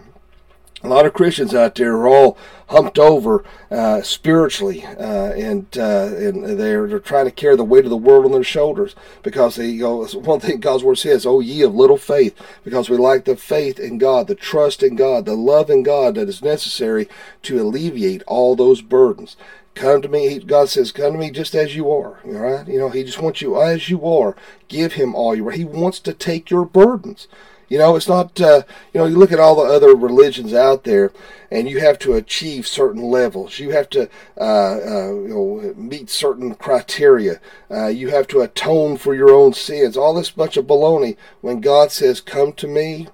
A 0.83 0.89
lot 0.89 1.05
of 1.05 1.13
Christians 1.13 1.55
out 1.55 1.75
there 1.75 1.93
are 1.93 2.07
all 2.07 2.37
humped 2.67 2.99
over 2.99 3.45
uh, 3.71 4.01
spiritually, 4.01 4.83
uh, 4.85 5.31
and 5.31 5.65
uh, 5.77 6.09
and 6.15 6.59
they're 6.59 6.87
they're 6.87 6.99
trying 6.99 7.25
to 7.25 7.31
carry 7.31 7.55
the 7.55 7.63
weight 7.63 7.85
of 7.85 7.89
the 7.89 7.97
world 7.97 8.25
on 8.25 8.31
their 8.31 8.43
shoulders 8.43 8.95
because 9.21 9.55
they 9.55 9.77
go. 9.77 10.05
One 10.07 10.39
thing 10.39 10.59
God's 10.59 10.83
word 10.83 10.97
says, 10.97 11.25
"Oh, 11.25 11.39
ye 11.39 11.61
of 11.61 11.73
little 11.73 11.97
faith," 11.97 12.35
because 12.63 12.89
we 12.89 12.97
lack 12.97 13.23
the 13.25 13.37
faith 13.37 13.79
in 13.79 13.97
God, 13.97 14.27
the 14.27 14.35
trust 14.35 14.83
in 14.83 14.95
God, 14.95 15.25
the 15.25 15.35
love 15.35 15.69
in 15.69 15.83
God 15.83 16.15
that 16.15 16.27
is 16.27 16.41
necessary 16.41 17.07
to 17.43 17.61
alleviate 17.61 18.23
all 18.23 18.55
those 18.55 18.81
burdens. 18.81 19.37
Come 19.75 20.01
to 20.01 20.09
me. 20.09 20.37
God 20.39 20.69
says, 20.69 20.91
"Come 20.91 21.13
to 21.13 21.19
me 21.19 21.31
just 21.31 21.55
as 21.55 21.75
you 21.75 21.89
are." 21.89 22.19
All 22.25 22.31
right, 22.31 22.67
you 22.67 22.77
know, 22.77 22.89
He 22.89 23.03
just 23.03 23.21
wants 23.21 23.41
you 23.41 23.59
as 23.59 23.89
you 23.89 24.05
are. 24.05 24.35
Give 24.67 24.93
Him 24.93 25.15
all 25.15 25.33
you 25.33 25.47
are. 25.47 25.51
He 25.51 25.65
wants 25.65 25.99
to 26.01 26.13
take 26.13 26.49
your 26.49 26.65
burdens. 26.65 27.27
You 27.73 27.79
know, 27.79 27.95
it's 27.95 28.07
not, 28.07 28.39
uh, 28.39 28.61
you 28.93 28.99
know, 28.99 29.07
you 29.07 29.17
look 29.17 29.31
at 29.31 29.39
all 29.39 29.55
the 29.55 29.63
other 29.63 29.95
religions 29.95 30.53
out 30.53 30.83
there 30.83 31.11
and 31.49 31.67
you 31.67 31.79
have 31.79 31.97
to 31.99 32.13
achieve 32.13 32.67
certain 32.67 33.01
levels. 33.01 33.57
You 33.57 33.71
have 33.71 33.89
to, 33.89 34.11
uh, 34.39 34.43
uh, 34.43 35.11
you 35.11 35.27
know, 35.29 35.73
meet 35.75 36.11
certain 36.11 36.53
criteria. 36.53 37.41
Uh, 37.71 37.87
you 37.87 38.09
have 38.09 38.27
to 38.27 38.41
atone 38.41 38.97
for 38.97 39.15
your 39.15 39.31
own 39.31 39.53
sins. 39.53 39.97
All 39.97 40.13
this 40.13 40.29
bunch 40.29 40.55
of 40.55 40.67
baloney. 40.67 41.17
When 41.41 41.61
God 41.61 41.91
says, 41.91 42.21
come 42.21 42.53
to 42.53 42.67
me, 42.67 43.07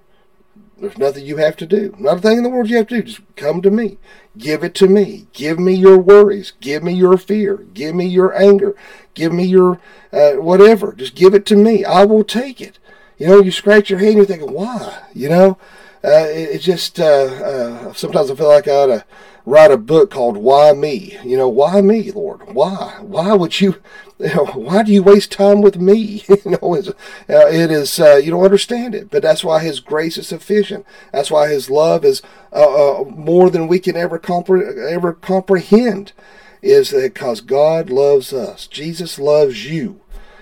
there's 0.77 0.97
nothing 0.97 1.25
you 1.25 1.37
have 1.37 1.55
to 1.55 1.65
do. 1.65 1.95
Not 1.97 2.17
a 2.17 2.21
thing 2.21 2.39
in 2.39 2.43
the 2.43 2.49
world 2.49 2.69
you 2.69 2.75
have 2.75 2.87
to 2.87 2.97
do. 2.97 3.03
Just 3.03 3.21
come 3.37 3.61
to 3.61 3.71
me. 3.71 3.97
Give 4.37 4.61
it 4.65 4.75
to 4.75 4.89
me. 4.89 5.27
Give 5.31 5.57
me 5.57 5.73
your 5.73 5.97
worries. 5.97 6.51
Give 6.59 6.83
me 6.83 6.91
your 6.91 7.17
fear. 7.17 7.55
Give 7.73 7.95
me 7.95 8.07
your 8.07 8.37
anger. 8.37 8.75
Give 9.13 9.31
me 9.31 9.45
your 9.45 9.79
uh, 10.11 10.33
whatever. 10.33 10.91
Just 10.91 11.15
give 11.15 11.33
it 11.33 11.45
to 11.45 11.55
me. 11.55 11.85
I 11.85 12.03
will 12.03 12.25
take 12.25 12.59
it. 12.59 12.78
You 13.19 13.27
know, 13.27 13.41
you 13.41 13.51
scratch 13.51 13.89
your 13.89 13.99
head 13.99 14.09
and 14.09 14.17
you're 14.17 14.25
thinking, 14.25 14.51
why? 14.51 15.03
You 15.13 15.29
know, 15.29 15.57
uh, 16.03 16.25
it, 16.29 16.55
it, 16.55 16.59
just, 16.59 16.99
uh, 16.99 17.03
uh, 17.03 17.93
sometimes 17.93 18.31
I 18.31 18.35
feel 18.35 18.47
like 18.47 18.67
I 18.67 18.71
ought 18.71 18.85
to 18.88 19.05
write 19.45 19.71
a 19.71 19.77
book 19.77 20.09
called 20.09 20.38
Why 20.38 20.71
Me? 20.71 21.17
You 21.25 21.35
know, 21.35 21.49
why 21.49 21.81
me, 21.81 22.11
Lord? 22.11 22.53
Why? 22.53 22.97
Why 23.01 23.33
would 23.33 23.59
you, 23.59 23.75
you 24.19 24.33
know, 24.33 24.45
why 24.45 24.83
do 24.83 24.93
you 24.93 25.03
waste 25.03 25.33
time 25.33 25.61
with 25.61 25.77
me? 25.77 26.23
you 26.29 26.57
know, 26.61 26.75
it's, 26.75 26.88
uh, 26.88 26.93
it 27.27 27.71
is, 27.71 27.99
uh, 27.99 28.15
you 28.15 28.31
don't 28.31 28.43
understand 28.43 28.95
it, 28.95 29.09
but 29.09 29.21
that's 29.21 29.43
why 29.43 29.59
His 29.59 29.81
grace 29.81 30.17
is 30.17 30.27
sufficient. 30.27 30.85
That's 31.11 31.29
why 31.29 31.49
His 31.49 31.69
love 31.69 32.05
is 32.05 32.21
uh, 32.53 33.03
more 33.09 33.49
than 33.49 33.67
we 33.67 33.79
can 33.79 33.97
ever, 33.97 34.17
compre- 34.17 34.89
ever 34.89 35.11
comprehend, 35.13 36.13
is 36.61 36.91
because 36.91 37.41
God 37.41 37.89
loves 37.89 38.33
us. 38.33 38.67
Jesus 38.67 39.19
loves 39.19 39.69
you. 39.69 39.99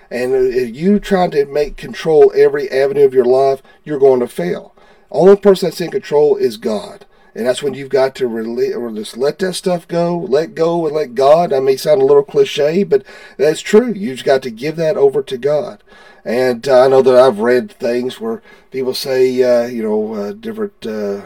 And 0.09 0.33
if 0.33 0.75
you 0.75 0.99
try 0.99 1.27
to 1.27 1.45
make 1.45 1.77
control 1.77 2.31
every 2.35 2.69
avenue 2.71 3.05
of 3.05 3.13
your 3.13 3.25
life, 3.25 3.61
you're 3.83 3.99
going 3.99 4.19
to 4.21 4.27
fail. 4.27 4.73
Only 5.11 5.35
person 5.35 5.69
that's 5.69 5.81
in 5.81 5.91
control 5.91 6.35
is 6.35 6.57
God. 6.57 7.05
And 7.35 7.45
that's 7.45 7.61
when 7.61 7.75
you've 7.75 7.89
got 7.89 8.15
to 8.15 8.27
release 8.27 8.75
or 8.75 8.91
just 8.91 9.15
let 9.15 9.37
that 9.39 9.53
stuff 9.53 9.87
go, 9.87 10.17
let 10.17 10.55
go 10.55 10.87
and 10.87 10.95
let 10.95 11.13
God. 11.13 11.53
I 11.53 11.59
may 11.59 11.77
sound 11.77 12.01
a 12.01 12.05
little 12.05 12.23
cliche, 12.23 12.83
but 12.83 13.03
that's 13.37 13.61
true. 13.61 13.93
You've 13.93 14.23
got 14.23 14.41
to 14.41 14.49
give 14.49 14.75
that 14.77 14.97
over 14.97 15.21
to 15.21 15.37
God. 15.37 15.83
And 16.25 16.67
uh, 16.67 16.81
I 16.81 16.87
know 16.87 17.03
that 17.03 17.15
I've 17.15 17.39
read 17.39 17.71
things 17.71 18.19
where 18.19 18.41
people 18.71 18.95
say, 18.95 19.43
uh, 19.43 19.67
you 19.67 19.83
know, 19.83 20.13
uh, 20.15 20.31
different 20.33 20.85
uh, 20.85 21.21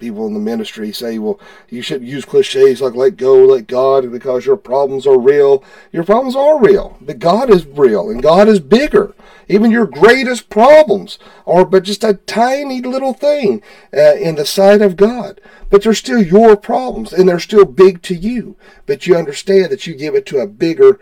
people 0.00 0.26
in 0.26 0.34
the 0.34 0.40
ministry 0.40 0.92
say, 0.92 1.18
well, 1.18 1.38
you 1.68 1.82
shouldn't 1.82 2.10
use 2.10 2.24
cliches 2.24 2.80
like 2.80 2.94
let 2.94 3.16
go, 3.16 3.44
let 3.44 3.66
God, 3.66 4.10
because 4.10 4.46
your 4.46 4.56
problems 4.56 5.06
are 5.06 5.18
real. 5.18 5.62
Your 5.92 6.04
problems 6.04 6.34
are 6.34 6.60
real, 6.60 6.96
but 7.00 7.18
God 7.18 7.50
is 7.50 7.66
real 7.66 8.10
and 8.10 8.22
God 8.22 8.48
is 8.48 8.58
bigger. 8.58 9.14
Even 9.48 9.70
your 9.70 9.86
greatest 9.86 10.48
problems 10.48 11.18
are 11.46 11.64
but 11.64 11.82
just 11.82 12.04
a 12.04 12.14
tiny 12.14 12.80
little 12.80 13.12
thing 13.12 13.62
uh, 13.92 14.14
in 14.14 14.36
the 14.36 14.46
sight 14.46 14.80
of 14.80 14.96
God. 14.96 15.40
But 15.68 15.82
they're 15.82 15.94
still 15.94 16.22
your 16.22 16.56
problems 16.56 17.12
and 17.12 17.28
they're 17.28 17.40
still 17.40 17.64
big 17.64 18.02
to 18.02 18.14
you. 18.14 18.56
But 18.86 19.06
you 19.06 19.16
understand 19.16 19.70
that 19.70 19.86
you 19.86 19.94
give 19.94 20.14
it 20.14 20.26
to 20.26 20.38
a 20.38 20.46
bigger, 20.46 21.00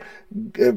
uh, 0.60 0.72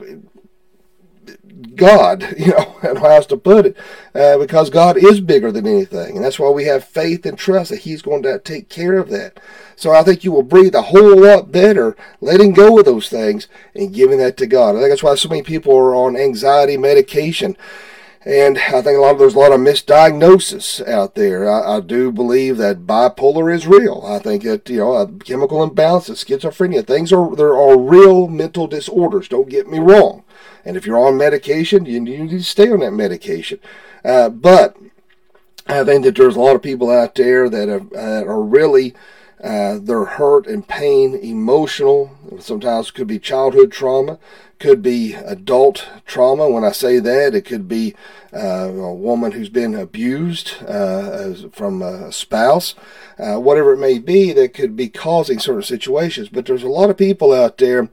God, 1.75 2.33
you 2.37 2.51
know, 2.51 2.77
and 2.83 2.97
how 2.97 3.07
else 3.07 3.25
to 3.27 3.37
put 3.37 3.65
it, 3.67 3.77
uh, 4.15 4.37
because 4.37 4.69
God 4.69 4.97
is 4.97 5.21
bigger 5.21 5.51
than 5.51 5.67
anything. 5.67 6.15
And 6.15 6.25
that's 6.25 6.39
why 6.39 6.49
we 6.49 6.65
have 6.65 6.83
faith 6.83 7.25
and 7.25 7.37
trust 7.37 7.71
that 7.71 7.79
He's 7.79 8.01
going 8.01 8.23
to 8.23 8.39
take 8.39 8.69
care 8.69 8.97
of 8.97 9.09
that. 9.09 9.39
So 9.75 9.91
I 9.91 10.03
think 10.03 10.23
you 10.23 10.31
will 10.31 10.43
breathe 10.43 10.75
a 10.75 10.83
whole 10.83 11.21
lot 11.21 11.51
better 11.51 11.95
letting 12.19 12.53
go 12.53 12.77
of 12.77 12.85
those 12.85 13.09
things 13.09 13.47
and 13.73 13.93
giving 13.93 14.19
that 14.19 14.37
to 14.37 14.47
God. 14.47 14.75
I 14.75 14.79
think 14.79 14.91
that's 14.91 15.03
why 15.03 15.15
so 15.15 15.29
many 15.29 15.41
people 15.41 15.75
are 15.75 15.95
on 15.95 16.15
anxiety 16.15 16.77
medication. 16.77 17.57
And 18.23 18.59
I 18.59 18.83
think 18.83 18.97
a 18.97 19.01
lot 19.01 19.13
of, 19.13 19.19
there's 19.19 19.33
a 19.33 19.39
lot 19.39 19.51
of 19.51 19.59
misdiagnosis 19.59 20.87
out 20.87 21.15
there. 21.15 21.49
I, 21.49 21.77
I, 21.77 21.79
do 21.79 22.11
believe 22.11 22.57
that 22.57 22.85
bipolar 22.85 23.51
is 23.51 23.65
real. 23.65 24.03
I 24.05 24.19
think 24.19 24.43
that 24.43 24.69
you 24.69 24.77
know 24.77 25.07
chemical 25.25 25.67
imbalances, 25.67 26.23
schizophrenia, 26.23 26.85
things 26.85 27.11
are 27.11 27.35
there 27.35 27.55
are 27.55 27.75
real 27.75 28.27
mental 28.27 28.67
disorders. 28.67 29.27
Don't 29.27 29.49
get 29.49 29.67
me 29.67 29.79
wrong. 29.79 30.20
And 30.65 30.77
if 30.77 30.85
you're 30.85 30.99
on 30.99 31.17
medication, 31.17 31.85
you, 31.85 31.99
need 31.99 32.29
to 32.29 32.43
stay 32.43 32.71
on 32.71 32.79
that 32.79 32.91
medication. 32.91 33.59
Uh, 34.03 34.29
but 34.29 34.77
I 35.67 35.83
think 35.83 36.03
that 36.05 36.15
there's 36.15 36.35
a 36.35 36.39
lot 36.39 36.55
of 36.55 36.61
people 36.61 36.89
out 36.89 37.15
there 37.15 37.49
that 37.49 37.69
are, 37.69 37.97
uh, 37.97 38.25
are 38.25 38.41
really 38.41 38.95
uh, 39.43 39.79
they're 39.81 40.05
hurt 40.05 40.45
and 40.45 40.67
pain, 40.67 41.15
emotional. 41.15 42.15
Sometimes 42.39 42.91
could 42.91 43.07
be 43.07 43.17
childhood 43.17 43.71
trauma, 43.71 44.19
could 44.59 44.83
be 44.83 45.13
adult 45.13 45.87
trauma. 46.05 46.47
When 46.47 46.63
I 46.63 46.71
say 46.71 46.99
that, 46.99 47.33
it 47.33 47.45
could 47.45 47.67
be 47.67 47.95
uh, 48.33 48.69
a 48.69 48.93
woman 48.93 49.31
who's 49.31 49.49
been 49.49 49.73
abused 49.73 50.63
uh, 50.67 51.33
from 51.51 51.81
a 51.81 52.11
spouse, 52.11 52.75
uh, 53.17 53.37
whatever 53.37 53.73
it 53.73 53.79
may 53.79 53.97
be, 53.97 54.31
that 54.33 54.53
could 54.53 54.75
be 54.75 54.89
causing 54.89 55.39
certain 55.39 55.63
situations. 55.63 56.29
But 56.29 56.45
there's 56.45 56.63
a 56.63 56.69
lot 56.69 56.91
of 56.91 56.97
people 56.97 57.33
out 57.33 57.57
there 57.57 57.89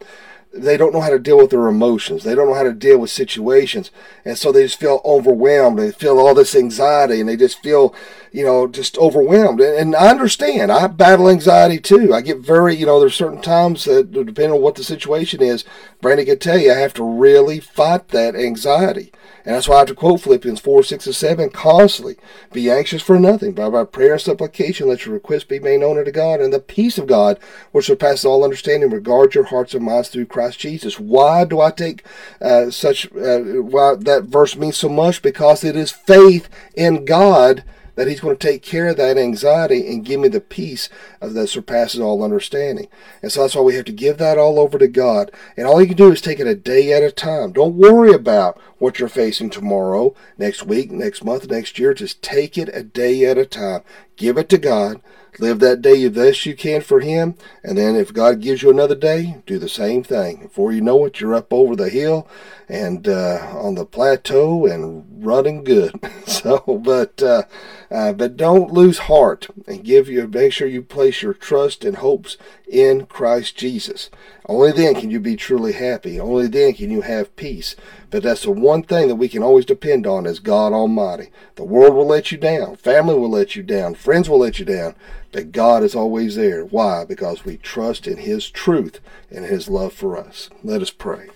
they 0.53 0.77
don't 0.77 0.93
know 0.93 1.01
how 1.01 1.11
to 1.11 1.19
deal 1.19 1.37
with 1.37 1.51
their 1.51 1.69
emotions. 1.69 2.25
They 2.25 2.35
don't 2.35 2.49
know 2.49 2.55
how 2.55 2.63
to 2.63 2.73
deal 2.73 2.99
with 2.99 3.11
situations. 3.11 3.91
And 4.25 4.39
so 4.39 4.51
they 4.51 4.63
just 4.63 4.81
feel 4.81 5.01
overwhelmed. 5.05 5.79
They 5.79 5.93
feel 5.93 6.19
all 6.19 6.35
this 6.35 6.55
anxiety 6.55 7.21
and 7.21 7.29
they 7.29 7.37
just 7.37 7.63
feel, 7.63 7.95
you 8.33 8.45
know, 8.45 8.67
just 8.67 8.97
overwhelmed. 8.99 9.61
And, 9.61 9.79
and 9.79 9.97
I 9.97 10.09
understand. 10.09 10.73
I 10.73 10.87
battle 10.87 11.29
anxiety 11.29 11.79
too. 11.79 12.15
I 12.15 12.23
get 12.23 12.39
very, 12.39 12.75
you 12.75 12.87
know, 12.87 12.99
there's 12.99 13.15
certain 13.15 13.43
times 13.43 13.85
that, 13.85 14.11
depending 14.11 14.53
on 14.53 14.63
what 14.63 14.77
the 14.77 14.85
situation 14.85 15.43
is, 15.43 15.65
Brandon 16.01 16.27
can 16.27 16.39
tell 16.39 16.59
you, 16.59 16.73
I 16.73 16.79
have 16.79 16.95
to 16.95 17.05
really 17.05 17.61
fight 17.61 18.09
that 18.09 18.35
anxiety. 18.35 19.13
And 19.45 19.55
that's 19.55 19.69
why 19.69 19.77
I 19.77 19.79
have 19.79 19.89
to 19.89 19.95
quote 19.95 20.21
Philippians 20.21 20.61
4, 20.61 20.83
6, 20.83 21.07
and 21.07 21.15
7 21.15 21.51
constantly. 21.51 22.17
Be 22.53 22.71
anxious 22.71 23.01
for 23.01 23.19
nothing, 23.19 23.53
but 23.53 23.71
by 23.71 23.85
prayer 23.85 24.13
and 24.13 24.21
supplication 24.21 24.89
let 24.89 25.07
your 25.07 25.15
requests 25.15 25.45
be 25.45 25.59
made 25.59 25.81
known 25.81 25.99
unto 25.99 26.11
God, 26.11 26.41
and 26.41 26.53
the 26.53 26.61
peace 26.61 26.99
of 26.99 27.07
God, 27.07 27.39
which 27.73 27.87
surpasses 27.87 28.27
all 28.27 28.45
understanding, 28.45 28.91
regard 28.91 29.35
your 29.35 29.45
hearts 29.45 29.73
and 29.73 29.85
minds 29.85 30.11
through 30.11 30.27
Christ 30.27 30.38
Jesus. 30.59 30.99
Why 30.99 31.45
do 31.45 31.61
I 31.61 31.71
take 31.71 32.05
uh, 32.41 32.71
such, 32.71 33.07
uh, 33.13 33.41
why 33.41 33.95
that 33.97 34.25
verse 34.25 34.57
means 34.57 34.77
so 34.77 34.89
much? 34.89 35.23
Because 35.23 35.65
it 35.65 35.77
is 35.77 35.91
faith 35.91 36.49
in 36.75 37.05
God 37.05 37.65
that 37.99 38.07
He's 38.07 38.21
going 38.21 38.37
to 38.37 38.47
take 38.47 38.63
care 38.63 38.87
of 38.87 38.97
that 38.97 39.19
anxiety 39.19 39.89
and 39.89 40.05
give 40.05 40.21
me 40.21 40.29
the 40.29 40.41
peace 40.41 40.89
that 41.21 41.49
surpasses 41.49 41.99
all 41.99 42.23
understanding. 42.23 42.87
And 43.23 43.33
so 43.33 43.43
that's 43.43 43.57
why 43.57 43.63
we 43.63 43.75
have 43.75 43.87
to 43.87 43.93
give 43.93 44.19
that 44.19 44.39
all 44.39 44.61
over 44.61 44.79
to 44.79 44.87
God. 44.87 45.33
And 45.57 45.67
all 45.67 45.81
you 45.81 45.89
can 45.89 45.97
do 45.97 46.13
is 46.13 46.21
take 46.21 46.39
it 46.39 46.47
a 46.47 46.55
day 46.55 46.93
at 46.93 47.03
a 47.03 47.11
time. 47.11 47.51
Don't 47.51 47.75
worry 47.75 48.13
about 48.13 48.57
what 48.79 49.01
you're 49.01 49.09
facing 49.09 49.51
tomorrow, 49.51 50.15
next 50.39 50.63
week, 50.63 50.93
next 50.93 51.25
month, 51.25 51.51
next 51.51 51.81
year. 51.81 51.93
Just 51.93 52.23
take 52.23 52.57
it 52.57 52.71
a 52.73 52.85
day 52.85 53.25
at 53.25 53.37
a 53.37 53.45
time. 53.45 53.83
Give 54.19 54.37
it 54.37 54.49
to 54.51 54.59
God. 54.59 55.01
Live 55.39 55.61
that 55.61 55.81
day 55.81 56.03
the 56.03 56.11
best 56.11 56.45
you 56.47 56.57
can 56.57 56.81
for 56.81 57.01
Him. 57.01 57.37
And 57.63 57.79
then 57.79 57.95
if 57.95 58.13
God 58.13 58.41
gives 58.41 58.63
you 58.63 58.71
another 58.71 58.97
day, 58.97 59.37
do 59.47 59.59
the 59.59 59.69
same 59.69 60.03
thing. 60.03 60.43
Before 60.43 60.73
you 60.73 60.81
know 60.81 61.05
it, 61.05 61.21
you're 61.21 61.35
up 61.35 61.53
over 61.53 61.77
the 61.77 61.89
hill 61.89 62.27
and 62.69 63.07
uh, 63.07 63.53
on 63.55 63.77
the 63.77 63.87
plateau 63.87 64.67
and 64.67 65.25
running 65.25 65.63
good. 65.63 65.95
so, 66.27 66.59
but 66.85 67.23
uh, 67.23 67.43
uh, 67.91 68.13
but 68.13 68.37
don't 68.37 68.73
lose 68.73 68.99
heart 68.99 69.47
and 69.67 69.85
give 69.85 70.09
you 70.09 70.27
make 70.27 70.53
sure 70.53 70.67
you 70.67 70.83
place 70.83 71.23
your 71.23 71.35
trust 71.35 71.85
and 71.85 71.99
hopes 71.99 72.37
in 72.67 73.07
Christ 73.07 73.57
Jesus. 73.57 74.11
Only 74.47 74.73
then 74.73 74.95
can 74.95 75.11
you 75.11 75.21
be 75.21 75.37
truly 75.37 75.73
happy. 75.73 76.19
Only 76.19 76.49
then 76.49 76.73
can 76.73 76.91
you 76.91 77.03
have 77.03 77.37
peace. 77.37 77.77
But 78.11 78.23
that's 78.23 78.43
the 78.43 78.51
one 78.51 78.83
thing 78.83 79.09
that 79.09 79.17
we 79.17 79.29
can 79.29 79.43
always 79.43 79.67
depend 79.67 80.07
on 80.07 80.25
is 80.25 80.41
God 80.41 80.73
Almighty. 80.73 81.31
The 81.57 81.65
world 81.65 81.95
will 81.95 82.07
let 82.07 82.33
you 82.33 82.39
down. 82.39 82.77
Family 82.77 83.15
will 83.15 83.31
let 83.31 83.57
you 83.57 83.63
down. 83.63 83.95
Friends 84.09 84.31
will 84.31 84.39
let 84.39 84.59
you 84.59 84.65
down. 84.65 84.95
But 85.33 85.53
God 85.53 85.83
is 85.83 85.95
always 85.95 86.37
there. 86.37 86.65
Why? 86.65 87.05
Because 87.05 87.45
we 87.45 87.59
trust 87.59 88.07
in 88.07 88.17
His 88.17 88.49
truth 88.49 89.01
and 89.31 89.45
His 89.45 89.69
love 89.69 89.93
for 89.93 90.17
us. 90.17 90.49
Let 90.65 90.81
us 90.81 90.91
pray. 90.91 91.29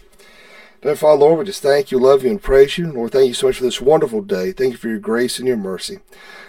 Dear 0.80 0.96
Father, 0.96 1.20
Lord, 1.20 1.40
we 1.40 1.44
just 1.44 1.60
thank 1.60 1.90
you, 1.92 1.98
love 1.98 2.24
you, 2.24 2.30
and 2.30 2.42
praise 2.42 2.78
you. 2.78 2.90
Lord, 2.90 3.12
thank 3.12 3.28
you 3.28 3.34
so 3.34 3.48
much 3.48 3.58
for 3.58 3.64
this 3.64 3.82
wonderful 3.82 4.22
day. 4.22 4.52
Thank 4.52 4.72
you 4.72 4.78
for 4.78 4.88
your 4.88 5.00
grace 5.00 5.38
and 5.38 5.46
your 5.46 5.58
mercy. 5.58 5.98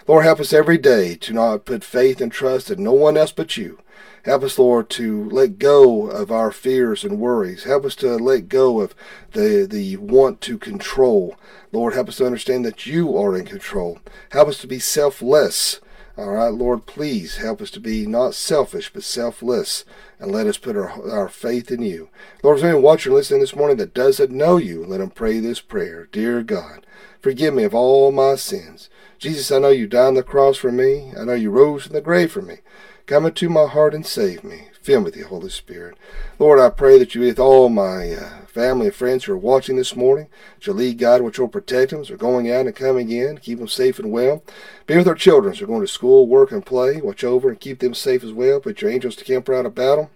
Lord, 0.08 0.24
help 0.24 0.40
us 0.40 0.54
every 0.54 0.78
day 0.78 1.14
to 1.16 1.34
not 1.34 1.66
put 1.66 1.84
faith 1.84 2.22
and 2.22 2.32
trust 2.32 2.70
in 2.70 2.82
no 2.82 2.94
one 2.94 3.18
else 3.18 3.32
but 3.32 3.58
you. 3.58 3.80
Help 4.24 4.44
us, 4.44 4.58
Lord, 4.58 4.88
to 4.90 5.28
let 5.28 5.58
go 5.58 6.08
of 6.08 6.32
our 6.32 6.50
fears 6.50 7.04
and 7.04 7.20
worries. 7.20 7.64
Help 7.64 7.84
us 7.84 7.94
to 7.96 8.16
let 8.16 8.48
go 8.48 8.80
of 8.80 8.94
the, 9.32 9.66
the 9.70 9.98
want 9.98 10.40
to 10.40 10.56
control. 10.56 11.36
Lord, 11.70 11.92
help 11.92 12.08
us 12.08 12.16
to 12.16 12.24
understand 12.24 12.64
that 12.64 12.86
you 12.86 13.14
are 13.14 13.36
in 13.36 13.44
control. 13.44 13.98
Help 14.30 14.48
us 14.48 14.58
to 14.62 14.66
be 14.66 14.78
selfless 14.78 15.80
All 16.16 16.30
right, 16.30 16.54
Lord, 16.54 16.86
please 16.86 17.38
help 17.38 17.60
us 17.60 17.72
to 17.72 17.80
be 17.80 18.06
not 18.06 18.34
selfish, 18.34 18.88
but 18.92 19.02
selfless, 19.02 19.84
and 20.20 20.30
let 20.30 20.46
us 20.46 20.56
put 20.56 20.76
our, 20.76 21.10
our 21.10 21.28
faith 21.28 21.72
in 21.72 21.82
you. 21.82 22.08
Lord, 22.40 22.58
if 22.58 22.62
there's 22.62 22.70
anyone 22.70 22.84
watching 22.84 23.10
or 23.10 23.16
listening 23.16 23.40
this 23.40 23.56
morning 23.56 23.78
that 23.78 23.94
doesn't 23.94 24.30
know 24.30 24.56
you, 24.56 24.86
let 24.86 24.98
them 24.98 25.10
pray 25.10 25.40
this 25.40 25.60
prayer. 25.60 26.08
Dear 26.12 26.44
God, 26.44 26.86
forgive 27.20 27.54
me 27.54 27.64
of 27.64 27.74
all 27.74 28.12
my 28.12 28.36
sins. 28.36 28.88
Jesus, 29.18 29.50
I 29.50 29.58
know 29.58 29.70
you 29.70 29.88
died 29.88 30.06
on 30.06 30.14
the 30.14 30.22
cross 30.22 30.56
for 30.56 30.70
me. 30.70 31.12
I 31.18 31.24
know 31.24 31.34
you 31.34 31.50
rose 31.50 31.84
from 31.84 31.94
the 31.94 32.00
grave 32.00 32.30
for 32.30 32.42
me. 32.42 32.58
Come 33.06 33.26
into 33.26 33.48
my 33.48 33.66
heart 33.66 33.92
and 33.92 34.06
save 34.06 34.44
me. 34.44 34.68
Fill 34.84 35.00
me 35.00 35.04
with 35.04 35.14
the 35.14 35.22
Holy 35.22 35.48
Spirit. 35.48 35.96
Lord, 36.38 36.60
I 36.60 36.68
pray 36.68 36.98
that 36.98 37.14
you 37.14 37.22
be 37.22 37.28
with 37.28 37.38
all 37.38 37.70
my 37.70 38.12
uh, 38.12 38.44
family 38.44 38.88
and 38.88 38.94
friends 38.94 39.24
who 39.24 39.32
are 39.32 39.38
watching 39.38 39.76
this 39.76 39.96
morning. 39.96 40.26
That 40.56 40.66
you 40.66 40.74
lead 40.74 40.98
God, 40.98 41.22
which 41.22 41.38
will 41.38 41.48
protect 41.48 41.90
them 41.90 42.02
as 42.02 42.08
they're 42.08 42.18
going 42.18 42.50
out 42.50 42.66
and 42.66 42.76
coming 42.76 43.10
in. 43.10 43.38
Keep 43.38 43.60
them 43.60 43.68
safe 43.68 43.98
and 43.98 44.12
well. 44.12 44.42
Be 44.86 44.98
with 44.98 45.08
our 45.08 45.14
children 45.14 45.54
as 45.54 45.58
they're 45.58 45.66
going 45.66 45.80
to 45.80 45.88
school, 45.88 46.26
work, 46.26 46.52
and 46.52 46.66
play. 46.66 47.00
Watch 47.00 47.24
over 47.24 47.48
and 47.48 47.58
keep 47.58 47.78
them 47.78 47.94
safe 47.94 48.22
as 48.22 48.34
well. 48.34 48.60
Put 48.60 48.82
your 48.82 48.90
angels 48.90 49.16
to 49.16 49.24
camp 49.24 49.48
around 49.48 49.64
about 49.64 49.96
them. 49.96 50.08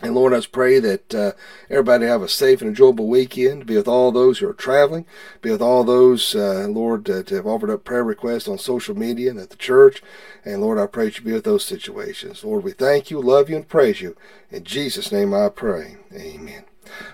And 0.00 0.14
Lord, 0.14 0.32
I 0.32 0.38
just 0.38 0.52
pray 0.52 0.80
that 0.80 1.14
uh, 1.14 1.32
everybody 1.70 2.06
have 2.06 2.22
a 2.22 2.28
safe 2.28 2.60
and 2.60 2.68
enjoyable 2.68 3.06
weekend. 3.06 3.66
Be 3.66 3.76
with 3.76 3.86
all 3.86 4.10
those 4.10 4.38
who 4.38 4.48
are 4.48 4.54
traveling. 4.54 5.06
Be 5.42 5.50
with 5.50 5.62
all 5.62 5.84
those, 5.84 6.34
uh, 6.34 6.66
Lord, 6.68 7.04
that 7.04 7.28
have 7.28 7.46
offered 7.46 7.70
up 7.70 7.84
prayer 7.84 8.02
requests 8.02 8.48
on 8.48 8.58
social 8.58 8.96
media 8.96 9.30
and 9.30 9.38
at 9.38 9.50
the 9.50 9.56
church. 9.56 10.02
And 10.44 10.60
Lord, 10.60 10.78
I 10.78 10.86
pray 10.86 11.04
that 11.04 11.18
you 11.18 11.24
be 11.24 11.32
with 11.32 11.44
those 11.44 11.64
situations. 11.64 12.42
Lord, 12.42 12.64
we 12.64 12.72
thank 12.72 13.10
you, 13.10 13.20
love 13.20 13.48
you, 13.48 13.56
and 13.56 13.68
praise 13.68 14.00
you. 14.00 14.16
In 14.50 14.64
Jesus' 14.64 15.12
name 15.12 15.32
I 15.34 15.48
pray. 15.50 15.98
Amen. 16.12 16.64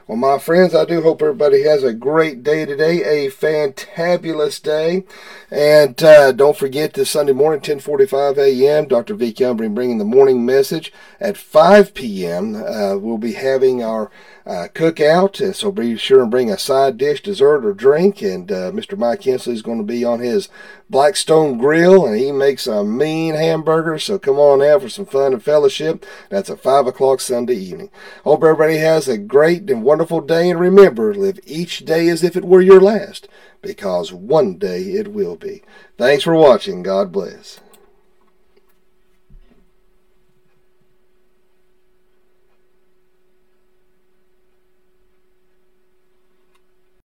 Well, 0.06 0.16
my 0.16 0.38
friends, 0.38 0.74
I 0.74 0.84
do 0.84 1.02
hope 1.02 1.20
everybody 1.20 1.62
has 1.62 1.84
a 1.84 1.92
great 1.92 2.42
day 2.42 2.64
today, 2.64 3.04
a 3.04 3.30
fantabulous 3.30 4.62
day. 4.62 5.04
And 5.50 6.02
uh, 6.02 6.32
don't 6.32 6.56
forget 6.56 6.94
this 6.94 7.10
Sunday 7.10 7.32
morning, 7.32 7.60
10:45 7.60 8.38
a.m., 8.38 8.88
Dr. 8.88 9.14
V. 9.14 9.32
Cumbering 9.32 9.74
bringing 9.74 9.98
the 9.98 10.04
morning 10.04 10.46
message. 10.46 10.92
At 11.20 11.36
5 11.36 11.94
p.m., 11.94 12.56
uh, 12.56 12.96
we'll 12.96 13.18
be 13.18 13.34
having 13.34 13.82
our 13.82 14.10
uh, 14.46 14.68
cookout, 14.74 15.40
and 15.40 15.54
so 15.54 15.70
be 15.70 15.96
sure 15.96 16.22
and 16.22 16.30
bring 16.30 16.50
a 16.50 16.58
side 16.58 16.96
dish, 16.96 17.22
dessert, 17.22 17.64
or 17.64 17.74
drink. 17.74 18.22
And 18.22 18.50
uh, 18.50 18.72
Mr. 18.72 18.96
Mike 18.96 19.24
Hensley 19.24 19.52
is 19.52 19.62
going 19.62 19.78
to 19.78 19.84
be 19.84 20.04
on 20.04 20.20
his 20.20 20.48
Blackstone 20.90 21.58
Grill, 21.58 22.06
and 22.06 22.18
he 22.18 22.32
makes 22.32 22.66
a 22.66 22.82
mean 22.82 23.34
hamburger. 23.34 23.98
So 23.98 24.18
come 24.18 24.38
on 24.38 24.62
out 24.62 24.82
for 24.82 24.88
some 24.88 25.06
fun 25.06 25.32
and 25.34 25.42
fellowship. 25.42 26.06
That's 26.30 26.48
at 26.48 26.62
5 26.62 26.86
o'clock 26.86 27.20
Sunday 27.20 27.56
evening. 27.56 27.90
Hope 28.24 28.42
everybody 28.42 28.78
has 28.78 29.06
a 29.06 29.18
great 29.18 29.68
and 29.70 29.82
wonderful 29.82 30.20
day, 30.20 30.50
and 30.50 30.58
remember, 30.58 31.14
live 31.14 31.38
each 31.44 31.84
day 31.84 32.08
as 32.08 32.22
if 32.22 32.36
it 32.36 32.44
were 32.44 32.62
your 32.62 32.80
last, 32.80 33.28
because 33.60 34.12
one 34.12 34.56
day 34.56 34.80
it 34.82 35.08
will 35.08 35.36
be. 35.36 35.62
Thanks 35.96 36.24
for 36.24 36.34
watching. 36.34 36.82
God 36.82 37.12
bless. 37.12 37.60